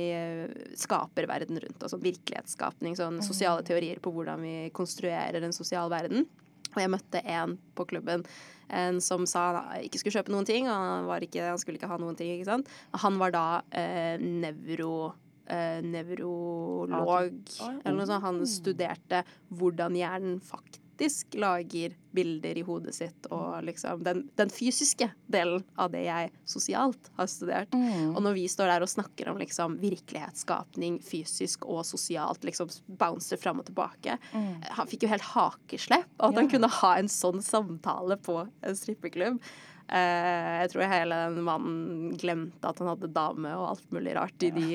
[0.82, 1.94] skaper verden rundt oss.
[1.94, 2.98] Sånn virkelighetsskapning.
[2.98, 3.70] Sånn sosiale mm.
[3.70, 6.26] teorier på hvordan vi konstruerer en sosial verden.
[6.74, 8.26] Og jeg møtte en på klubben
[8.74, 10.70] en som sa han ikke skulle kjøpe noen ting.
[10.70, 12.34] Og han, ikke, han skulle ikke ha noen ting.
[12.36, 12.72] ikke sant?
[13.06, 15.14] Han var da uh, nevro...
[15.46, 18.24] Uh, nevrolog, eller noe sånt.
[18.24, 19.20] Han studerte
[19.54, 25.64] hvordan hjernen faktisk faktisk lager bilder i hodet sitt og liksom den, den fysiske delen
[25.76, 27.74] av det jeg sosialt har studert.
[27.74, 28.16] Mm.
[28.16, 33.38] Og når vi står der og snakker om liksom virkelighetsskapning fysisk og sosialt, liksom bouncer
[33.38, 36.52] fram og tilbake Han fikk jo helt hakeslepp av at han Mm.
[36.56, 39.40] Kunne ha en sånn samtale på en strippeklubb.
[39.86, 44.46] Eh, jeg tror hele den mannen glemte at han hadde dame og alt mulig rart
[44.46, 44.70] i de,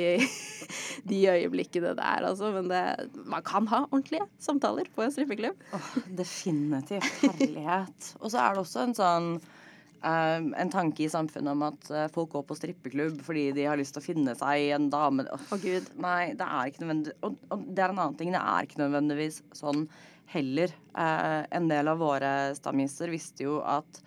[1.10, 2.52] de øyeblikkene der, altså.
[2.54, 2.82] Men det,
[3.26, 5.64] man kan ha ordentlige samtaler på en strippeklubb.
[5.74, 5.88] Oh,
[6.18, 7.08] definitivt.
[7.24, 8.12] Herlighet.
[8.20, 12.06] Og så er det også en sånn eh, en tanke i samfunnet om at uh,
[12.14, 15.26] folk går på strippeklubb fordi de har lyst til å finne seg en dame.
[15.26, 15.90] Åh, oh, Gud.
[16.06, 18.30] Nei, det er ikke nødvendig og, og det er en annen ting.
[18.36, 19.88] Det er ikke nødvendigvis sånn
[20.30, 20.70] heller.
[20.94, 24.04] Uh, en del av våre stammister visste jo at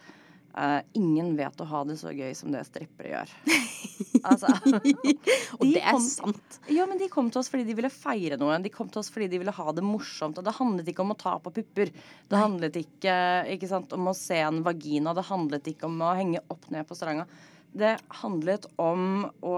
[0.57, 3.33] eh, ingen vet å ha det så gøy som det strippere gjør.
[4.29, 4.51] altså,
[5.59, 6.59] Og de det er kom- sant.
[6.71, 8.57] Ja, men de kom til oss fordi de ville feire noe.
[8.63, 10.37] De kom til oss fordi de ville ha det morsomt.
[10.39, 11.91] Og det handlet ikke om å ta på pupper.
[12.29, 13.15] Det handlet ikke,
[13.55, 15.13] ikke sant, om å se en vagina.
[15.17, 17.27] Det handlet ikke om å henge opp ned på stranda.
[17.73, 19.57] Det handlet om å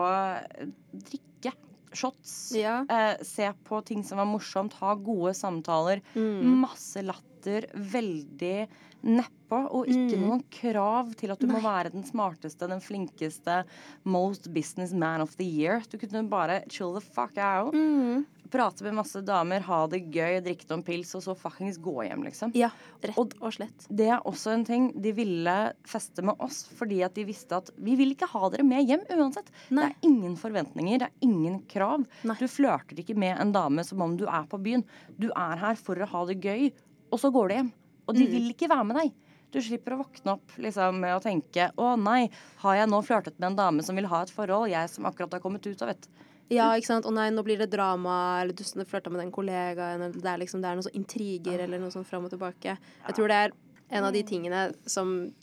[0.93, 1.51] drikke
[1.95, 2.51] shots.
[2.55, 2.81] Ja.
[2.89, 4.73] Uh, se på ting som var morsomt.
[4.81, 6.01] Ha gode samtaler.
[6.15, 6.57] Mm.
[6.65, 7.67] Masse latter.
[7.75, 8.65] Veldig
[9.05, 9.59] nedpå.
[9.71, 10.23] Og ikke Mm.
[10.27, 13.63] noen krav til at du må være den smarteste, den flinkeste,
[14.03, 15.81] most business man of the year.
[15.89, 17.73] Du kunne bare chill the fuck out.
[17.73, 18.25] Mm.
[18.51, 22.23] Prate med masse damer, ha det gøy, drikke noen pils, og så fuckings gå hjem,
[22.23, 22.51] liksom.
[22.55, 22.69] Ja,
[23.03, 23.87] rett Og- og slett.
[23.89, 27.69] Det er også en ting de ville feste med oss, fordi at de visste at
[27.77, 29.49] vi vil ikke ha dere med hjem uansett.
[29.71, 29.87] Nei.
[29.89, 32.05] Det er ingen forventninger, det er ingen krav.
[32.23, 32.35] Nei.
[32.35, 34.83] Du flørter ikke med en dame som om du er på byen.
[35.19, 36.71] Du er her for å ha det gøy,
[37.11, 37.71] og så går du hjem.
[38.07, 38.31] Og de Mm.
[38.31, 39.13] vil ikke være med deg.
[39.51, 43.39] Du slipper å våkne opp liksom, med å tenke 'Å nei, har jeg nå flørtet
[43.39, 45.89] med en dame som vil ha et forhold?' Jeg som akkurat har kommet ut av
[45.89, 46.07] et.
[46.49, 47.05] Ja, ikke sant.
[47.05, 50.37] Å nei, nå blir det drama, eller du flørta med den kollegaen, eller det er
[50.37, 52.77] liksom det er noen sånn intriger eller noe sånn fram og tilbake.
[53.07, 53.51] Jeg tror det er
[53.91, 55.33] en av de tingene som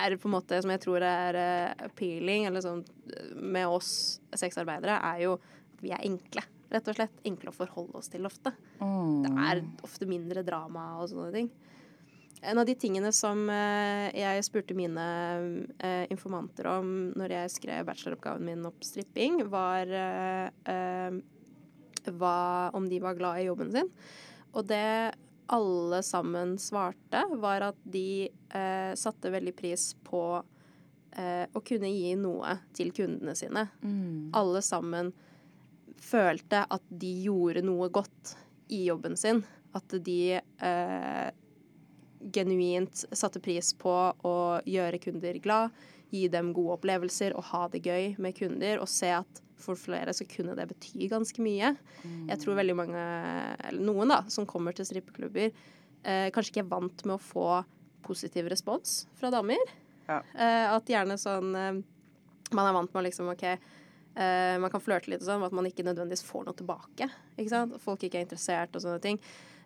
[0.00, 2.84] er på en måte Som jeg tror er eh, appealing, eller sånn
[3.36, 6.42] med oss sexarbeidere, er jo at vi er enkle.
[6.70, 7.10] Rett og slett.
[7.24, 8.52] Enkle å forholde oss til ofte.
[8.78, 11.50] Det er ofte mindre drama og sånne ting.
[12.44, 15.04] En av de tingene som eh, jeg spurte mine
[15.78, 21.18] eh, informanter om når jeg skrev bacheloroppgaven min opp stripping, var eh,
[22.12, 22.38] hva,
[22.76, 23.88] om de var glad i jobben sin.
[24.52, 25.14] Og det
[25.54, 28.30] alle sammen svarte, var at de
[28.96, 30.22] satte veldig pris på
[31.18, 33.66] eh, å kunne gi noe til kundene sine.
[33.82, 34.30] Mm.
[34.36, 35.12] Alle sammen
[36.00, 38.34] følte at de gjorde noe godt
[38.74, 39.42] i jobben sin.
[39.74, 41.28] At de eh,
[42.32, 43.92] genuint satte pris på
[44.24, 44.36] å
[44.68, 45.74] gjøre kunder glad,
[46.14, 48.80] gi dem gode opplevelser og ha det gøy med kunder.
[48.82, 51.74] Og se at for flere så kunne det bety ganske mye.
[52.28, 53.04] Jeg tror veldig mange,
[53.68, 55.54] eller noen da, som kommer til strippeklubber,
[56.04, 57.48] eh, kanskje ikke er vant med å få
[58.04, 59.60] positiv respons fra damer.
[60.08, 60.20] Ja.
[60.34, 61.78] Eh, at gjerne sånn eh,
[62.52, 65.48] Man er vant med å liksom OK eh, Man kan flørte litt og sånn, men
[65.48, 67.08] at man ikke nødvendigvis får noe tilbake.
[67.38, 67.78] Ikke sant?
[67.80, 69.20] Folk ikke er interessert og sånne ting.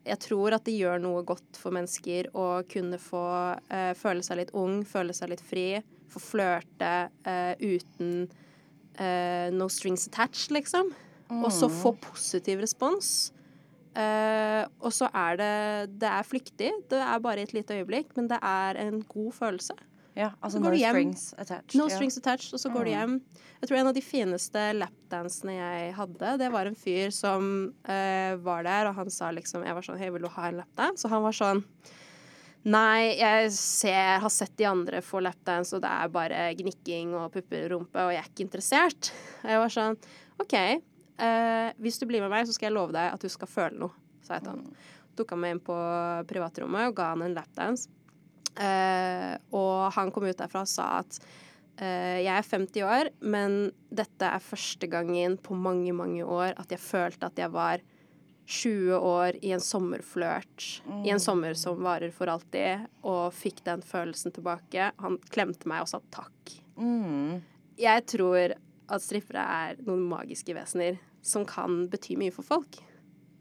[0.06, 3.24] Jeg tror at det gjør noe godt for mennesker å kunne få
[3.72, 5.66] eh, føle seg litt ung, føle seg litt fri.
[6.08, 6.92] Få flørte
[7.28, 8.28] eh, uten
[8.96, 10.94] eh, no strings attached, liksom.
[11.28, 13.32] Og så få positiv respons.
[13.98, 15.54] Eh, og så er det
[16.00, 16.72] Det er flyktig.
[16.88, 19.76] Det er bare et lite øyeblikk, men det er en god følelse.
[20.18, 21.76] Ja, altså no strings attached.
[21.78, 23.12] No strings attached, og så går du hjem.
[23.60, 27.44] Jeg tror en av de fineste lapdansene jeg hadde, det var en fyr som
[27.86, 30.58] uh, var der, og han sa liksom Jeg var sånn Hei, vil du ha en
[30.58, 31.06] lapdance?
[31.06, 31.62] Og han var sånn
[32.66, 37.30] Nei, jeg ser, har sett de andre få lapdance, og det er bare gnikking og
[37.36, 39.12] pupper og rumpe, og jeg er ikke interessert.
[39.46, 39.94] Jeg var sånn
[40.42, 40.56] OK,
[41.22, 43.78] uh, hvis du blir med meg, så skal jeg love deg at du skal føle
[43.86, 43.94] noe,
[44.26, 44.66] sa jeg til han.
[45.18, 45.78] Tok han med inn på
[46.30, 47.86] privatrommet og ga han en lapdance.
[48.58, 51.20] Eh, og han kom ut derfra og sa at
[51.78, 53.58] eh, jeg er 50 år, men
[53.90, 57.84] dette er første gangen på mange, mange år at jeg følte at jeg var
[58.48, 63.82] 20 år i en sommerflørt, i en sommer som varer for alltid, og fikk den
[63.84, 64.88] følelsen tilbake.
[65.04, 66.54] Han klemte meg og sa takk.
[66.80, 67.42] Mm.
[67.78, 68.56] Jeg tror
[68.88, 72.80] at strippere er noen magiske vesener som kan bety mye for folk.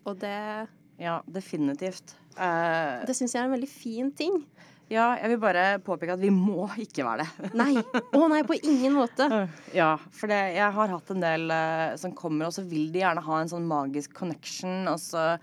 [0.08, 0.68] Og det,
[1.00, 2.18] Ja, definitivt.
[2.36, 3.06] Uh...
[3.08, 4.42] det syns jeg er en veldig fin ting.
[4.88, 7.52] Ja, jeg vil bare påpeke at vi må ikke være det.
[7.62, 7.74] Nei.
[7.82, 9.28] Å nei, på ingen måte.
[9.76, 13.02] Ja, for det, jeg har hatt en del uh, som kommer, og så vil de
[13.04, 15.34] gjerne ha en sånn magisk connection, og så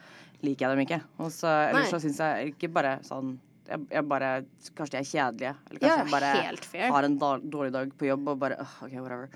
[0.44, 1.00] liker jeg dem ikke.
[1.24, 4.30] Og så, eller så syns jeg ikke bare sånn jeg, jeg bare,
[4.76, 5.52] Kanskje de er kjedelige.
[5.70, 6.88] Eller kanskje Ja, jeg bare helt fair.
[6.92, 9.30] har en dårlig dag på jobb og bare uh, OK, whatever.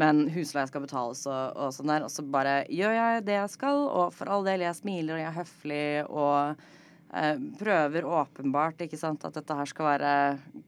[0.00, 2.06] Men husleie skal betales og, og sånn der.
[2.06, 5.22] Og så bare gjør jeg det jeg skal, og for all del, jeg smiler og
[5.22, 6.64] jeg er høflig og
[7.60, 10.12] prøver åpenbart ikke sant, at dette her skal være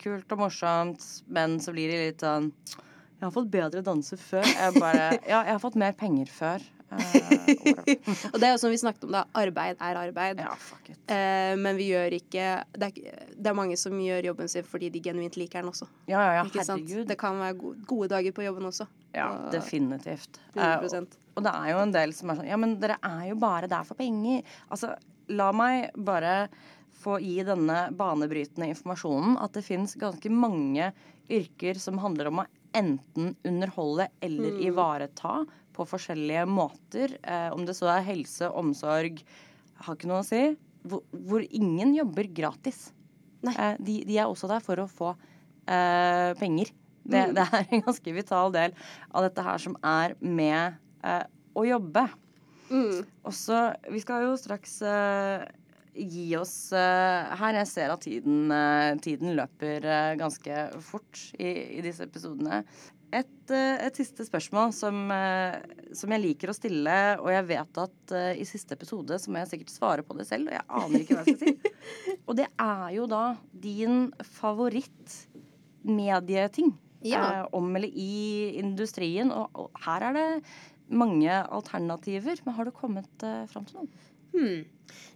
[0.02, 2.52] kult og morsomt, men så blir de litt sånn
[3.16, 4.44] Jeg har fått bedre danser før.
[4.46, 6.64] Jeg bare Ja, jeg har fått mer penger før.
[6.86, 7.96] Eh,
[8.32, 9.24] og det er jo som vi snakket om, da.
[9.34, 10.38] Arbeid er arbeid.
[10.44, 10.98] ja, fuck it.
[11.10, 12.44] Eh, men vi gjør ikke
[12.76, 15.88] det er, det er mange som gjør jobben sin fordi de genuint liker den også.
[16.06, 16.92] Ja, ja, ja, Ikke sant?
[17.08, 18.86] Det kan være gode, gode dager på jobben også.
[19.16, 20.38] Ja, Og- definitivt.
[20.54, 23.28] Eh, og, Og det er jo en del som er sånn Ja, men dere er
[23.32, 24.44] jo bare der for penger.
[24.70, 24.94] Altså,
[25.28, 26.48] la meg bare
[26.96, 30.92] få gi denne banebrytende informasjonen at det fins ganske mange
[31.30, 32.46] yrker som handler om å
[32.76, 34.62] enten underholde eller Mm.
[34.68, 35.46] ivareta
[35.76, 37.16] på forskjellige måter.
[37.22, 39.22] Eh, om det så er helse, omsorg
[39.84, 40.56] Har ikke noe å si.
[40.88, 42.92] Hvor, hvor ingen jobber gratis.
[43.44, 45.10] Eh, de, de er også der for å få
[45.68, 46.70] eh, penger.
[47.06, 47.34] Det, Mm.
[47.34, 48.72] det er en ganske vital del
[49.14, 51.22] av dette her som er med eh,
[51.54, 52.08] å jobbe.
[52.70, 53.04] Mm.
[53.26, 55.40] Og så Vi skal jo straks uh,
[55.96, 57.52] gi oss uh, her.
[57.62, 59.80] Jeg ser at tiden, uh, tiden løper
[60.20, 60.54] ganske
[60.84, 61.48] fort i,
[61.78, 62.56] i disse episodene.
[63.14, 64.96] Et, et siste spørsmål som,
[65.94, 69.50] som jeg liker å stille, og jeg vet at i siste episode så må jeg
[69.52, 71.54] sikkert svare på det selv, og jeg aner ikke hva jeg skal si.
[72.26, 76.74] Og det er jo da din favoritt-medieting
[77.06, 77.46] Ja.
[77.52, 79.30] om eller i industrien.
[79.30, 80.42] Og, og her er det
[80.88, 83.90] mange alternativer, men har du kommet uh, fram til noen?
[84.34, 84.62] Hmm.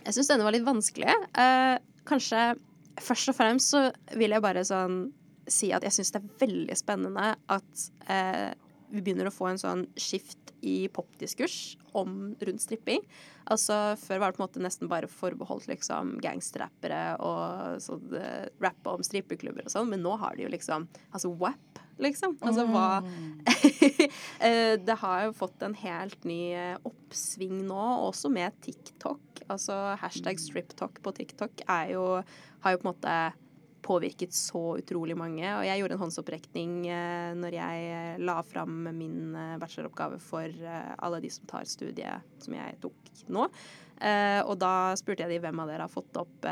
[0.07, 1.13] Jeg syns denne var litt vanskelig.
[1.37, 1.77] Uh,
[2.09, 2.55] kanskje
[3.01, 3.87] først og fremst så
[4.19, 5.03] vil jeg bare sånn
[5.51, 8.51] si at jeg syns det er veldig spennende at uh,
[8.91, 13.05] vi begynner å få en sånn skift i popdiskurs om rundt stripping.
[13.51, 18.49] Altså Før var det på en måte nesten bare forbeholdt liksom gangsterrappere og sånn, eh,
[18.63, 22.37] rappe om strippeklubber og sånn, men nå har de jo liksom Altså WAP, liksom.
[22.41, 23.03] Altså hva
[24.41, 29.45] Eh, Det har jo fått en helt ny eh, oppsving nå, også med TikTok.
[29.51, 32.05] Altså hashtag striptalk på TikTok er jo,
[32.65, 33.17] har jo på en måte
[33.83, 35.45] påvirket så utrolig mange.
[35.57, 40.47] Og jeg gjorde en håndsopprekning eh, når jeg eh, la fram min eh, bacheloroppgave for
[40.47, 43.49] eh, alle de som tar studiet som jeg tok nå.
[44.01, 46.51] Eh, og da spurte jeg de hvem av dere har fått opp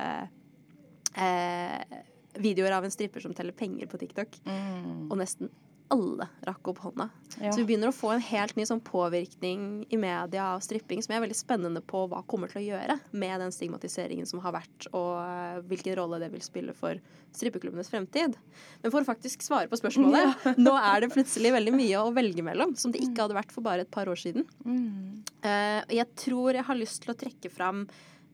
[2.39, 4.37] videoer av en stripper som teller penger på TikTok.
[4.47, 5.09] Mm.
[5.09, 5.51] Og nesten
[5.93, 7.09] alle rakk opp hånda.
[7.41, 7.53] Ja.
[7.53, 11.12] Så vi begynner å få en helt ny sånn påvirkning i media av stripping som
[11.12, 14.57] jeg er veldig spennende på hva kommer til å gjøre med den stigmatiseringen som har
[14.59, 17.01] vært, og eh, hvilken rolle det vil spille for
[17.36, 18.36] strippeklubbenes fremtid.
[18.82, 22.45] Men for å faktisk svare på spørsmålet, nå er det plutselig veldig mye å velge
[22.45, 24.49] mellom som det ikke hadde vært for bare et par år siden.
[24.64, 25.22] Mm.
[25.43, 27.86] Eh, jeg tror jeg har lyst til å trekke fram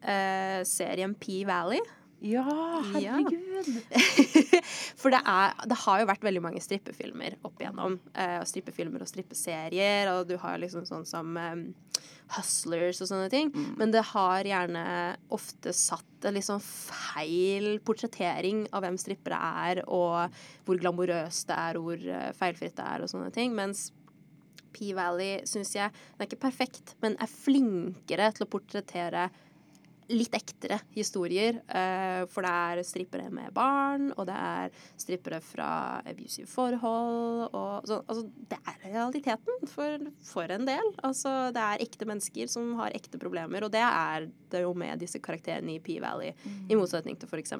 [0.03, 1.83] eh, serien P-Valley.
[1.83, 2.45] Ja, Ja.
[2.95, 3.69] herregud.
[5.01, 7.99] For det, er, det har jo vært veldig mange strippefilmer opp igjennom.
[8.17, 11.67] Eh, og strippefilmer og strippeserier, og du har liksom sånn som um,
[12.35, 13.53] Hustlers og sånne ting.
[13.79, 14.85] Men det har gjerne
[15.35, 20.33] ofte satt en litt sånn feil portrettering av hvem strippere er, og
[20.65, 23.53] hvor glamorøst det er, og hvor eh, feilfritt det er, og sånne ting.
[23.57, 23.91] Mens
[24.75, 29.29] P-Valley syns jeg Den er ikke perfekt, men er flinkere til å portrettere
[30.13, 31.61] litt ektere historier.
[31.69, 37.51] eh, for det er strippere med barn, og det er strippere fra abusive forhold.
[37.55, 38.05] Og sånn.
[38.09, 40.93] Altså, det er realiteten for, for en del.
[41.03, 45.01] Altså, det er ekte mennesker som har ekte problemer, og det er det jo med
[45.03, 46.35] disse karakterene i P-Valley.
[46.71, 47.57] I motsetning til f.eks.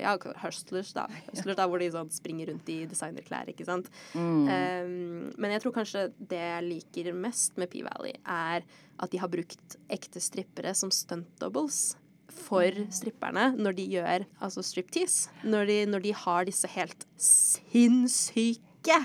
[0.00, 1.06] Ja, Hustlers, da.
[1.30, 3.90] Hustlers da, Hvor de sånn springer rundt i designerklær, ikke sant.
[4.14, 4.48] Mm.
[4.48, 8.66] Um, men jeg tror kanskje det jeg liker mest med P-Valley, er
[9.02, 11.96] at de har brukt ekte strippere som stunt doubles
[12.36, 15.30] for stripperne når de gjør altså striptease.
[15.46, 19.00] Når de, når de har disse helt sinnssyke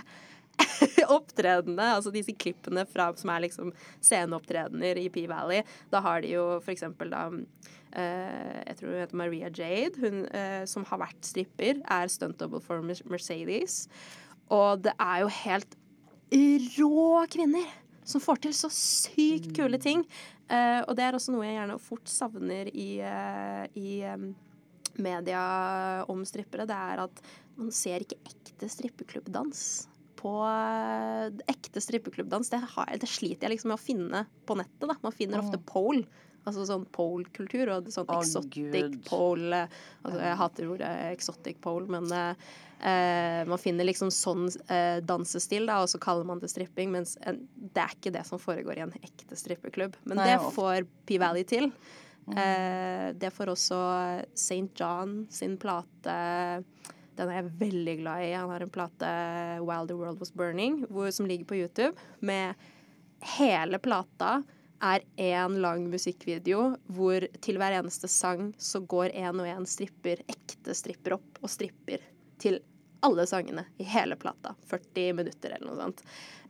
[1.17, 3.71] opptredenene, altså disse klippene fra, som er liksom
[4.03, 5.65] sceneopptredener i P-Valley.
[5.93, 10.25] Da har de jo for eksempel da eh, jeg tror hun heter Maria Jade, hun
[10.37, 13.85] eh, som har vært stripper, er stunt double for Mercedes.
[14.51, 15.77] Og det er jo helt
[16.31, 17.67] rå kvinner
[18.11, 20.05] som får til så sykt kule ting.
[20.51, 24.31] Uh, og det er også noe jeg gjerne fort savner i, uh, i um,
[25.01, 25.43] media
[26.11, 26.67] om strippere.
[26.69, 27.23] Det er at
[27.59, 29.63] man ser ikke ekte strippeklubbdans.
[30.19, 34.89] På uh, ekte strippeklubbdans, det, har, det sliter jeg liksom med å finne på nettet.
[34.91, 34.99] da.
[35.05, 36.05] Man finner ofte pole.
[36.41, 38.95] Altså sånn pole-kultur og sånn oh, exotic Gud.
[39.05, 39.59] pole.
[40.01, 42.47] Altså, jeg hater ordet exotic pole, men eh,
[42.83, 47.17] eh, man finner liksom sånn eh, dansestil, da, og så kaller man det stripping, mens
[47.27, 49.97] en, det er ikke det som foregår i en ekte strippeklubb.
[50.03, 50.53] Men Nei, det jo.
[50.57, 51.69] får P-Valley til.
[52.31, 53.77] Eh, det får også
[54.37, 54.67] St.
[54.77, 56.13] John sin plate
[57.17, 58.29] Den er jeg veldig glad i.
[58.37, 59.09] Han har en plate,
[59.59, 62.55] 'While the World Was Burning', hvor, som ligger på YouTube, med
[63.37, 64.43] hele plata
[64.81, 70.23] er én lang musikkvideo hvor til hver eneste sang så går en og en stripper,
[70.25, 72.01] ekte stripper, opp og stripper
[72.41, 72.57] til
[73.07, 74.55] alle sangene i hele plata.
[74.69, 76.03] 40 minutter eller noe sånt.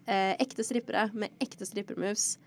[0.05, 2.37] Eh, ekte strippere med ekte strippermoves.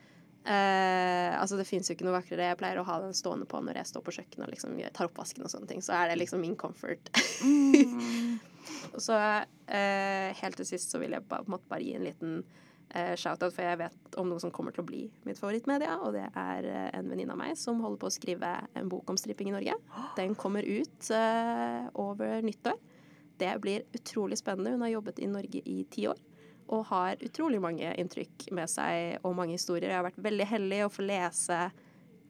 [0.45, 2.51] Eh, altså Det fins jo ikke noe vakrere.
[2.51, 5.09] Jeg pleier å ha den stående på når jeg står på kjøkkenet og liksom tar
[5.09, 5.85] oppvasken og sånne ting.
[5.85, 7.09] Så er det liksom min comfort.
[7.45, 8.37] Mm.
[9.07, 12.37] så eh, helt til sist så vil jeg bare, måtte bare gi en liten
[12.91, 16.15] eh, shout-out, for jeg vet om noe som kommer til å bli mitt favorittmedia, og
[16.17, 19.21] det er eh, en venninne av meg som holder på å skrive en bok om
[19.21, 19.79] stripping i Norge.
[20.19, 22.77] Den kommer ut eh, over nyttår.
[23.41, 24.77] Det blir utrolig spennende.
[24.77, 26.21] Hun har jobbet i Norge i ti år
[26.73, 29.91] og har utrolig mange inntrykk med seg og mange historier.
[29.91, 31.59] Jeg har vært veldig heldig å få lese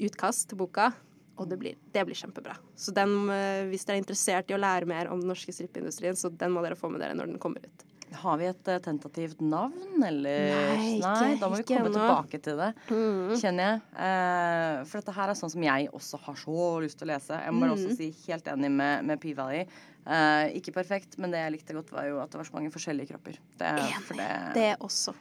[0.03, 0.91] utkast til boka,
[1.39, 2.57] og det blir, det blir kjempebra.
[2.79, 6.19] Så den, eh, hvis dere er interessert i å lære mer om den norske strippeindustrien,
[6.19, 7.87] så den må dere få med dere når den kommer ut.
[8.15, 10.45] Har vi et uh, tentativt navn, eller?
[10.55, 11.97] Nei, ikke, Nei da må vi komme ennå.
[11.97, 13.33] tilbake til det, mm.
[13.41, 13.81] kjenner jeg.
[13.97, 17.41] Uh, for dette her er sånn som jeg også har så lyst til å lese.
[17.43, 17.81] Jeg må bare mm.
[17.81, 19.67] også si helt enig med, med P-Valley.
[20.05, 22.73] Uh, ikke perfekt, men det jeg likte godt, var jo at det var så mange
[22.75, 23.39] forskjellige kropper.
[23.61, 23.73] Det,
[24.05, 25.15] for det, det også.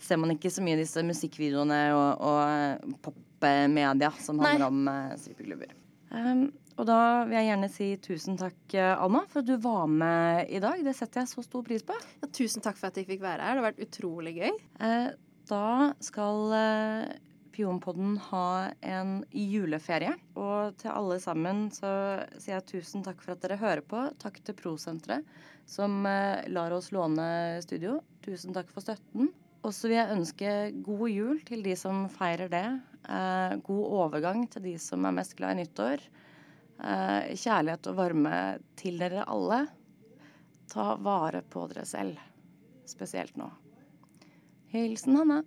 [0.00, 4.72] Ser man ikke så mye i disse musikkvideoene og, og popmedia som handler Nei.
[4.72, 5.76] om uh, strippeklubber.
[6.10, 6.48] Um,
[6.80, 10.48] og da vil jeg gjerne si tusen takk, eh, Alma, for at du var med
[10.48, 10.80] i dag.
[10.84, 11.96] Det setter jeg så stor pris på.
[12.22, 13.58] Ja, tusen takk for at jeg fikk være her.
[13.58, 14.54] Det har vært utrolig gøy.
[14.80, 15.10] Uh,
[15.50, 15.66] da
[16.00, 17.10] skal uh,
[17.54, 20.14] Pionpodden ha en juleferie.
[20.38, 21.92] Og til alle sammen så
[22.36, 24.06] sier jeg tusen takk for at dere hører på.
[24.22, 25.26] Takk til Prosenteret
[25.70, 28.00] som eh, lar oss låne studio.
[28.24, 29.30] Tusen takk for støtten.
[29.60, 30.54] Og så vil jeg ønske
[30.86, 32.66] god jul til de som feirer det.
[33.06, 36.02] Eh, god overgang til de som er mest glad i nyttår.
[36.80, 38.34] Eh, kjærlighet og varme
[38.80, 39.62] til dere alle.
[40.70, 42.18] Ta vare på dere selv.
[42.88, 43.50] Spesielt nå.
[44.74, 45.42] Hilsen Hanne.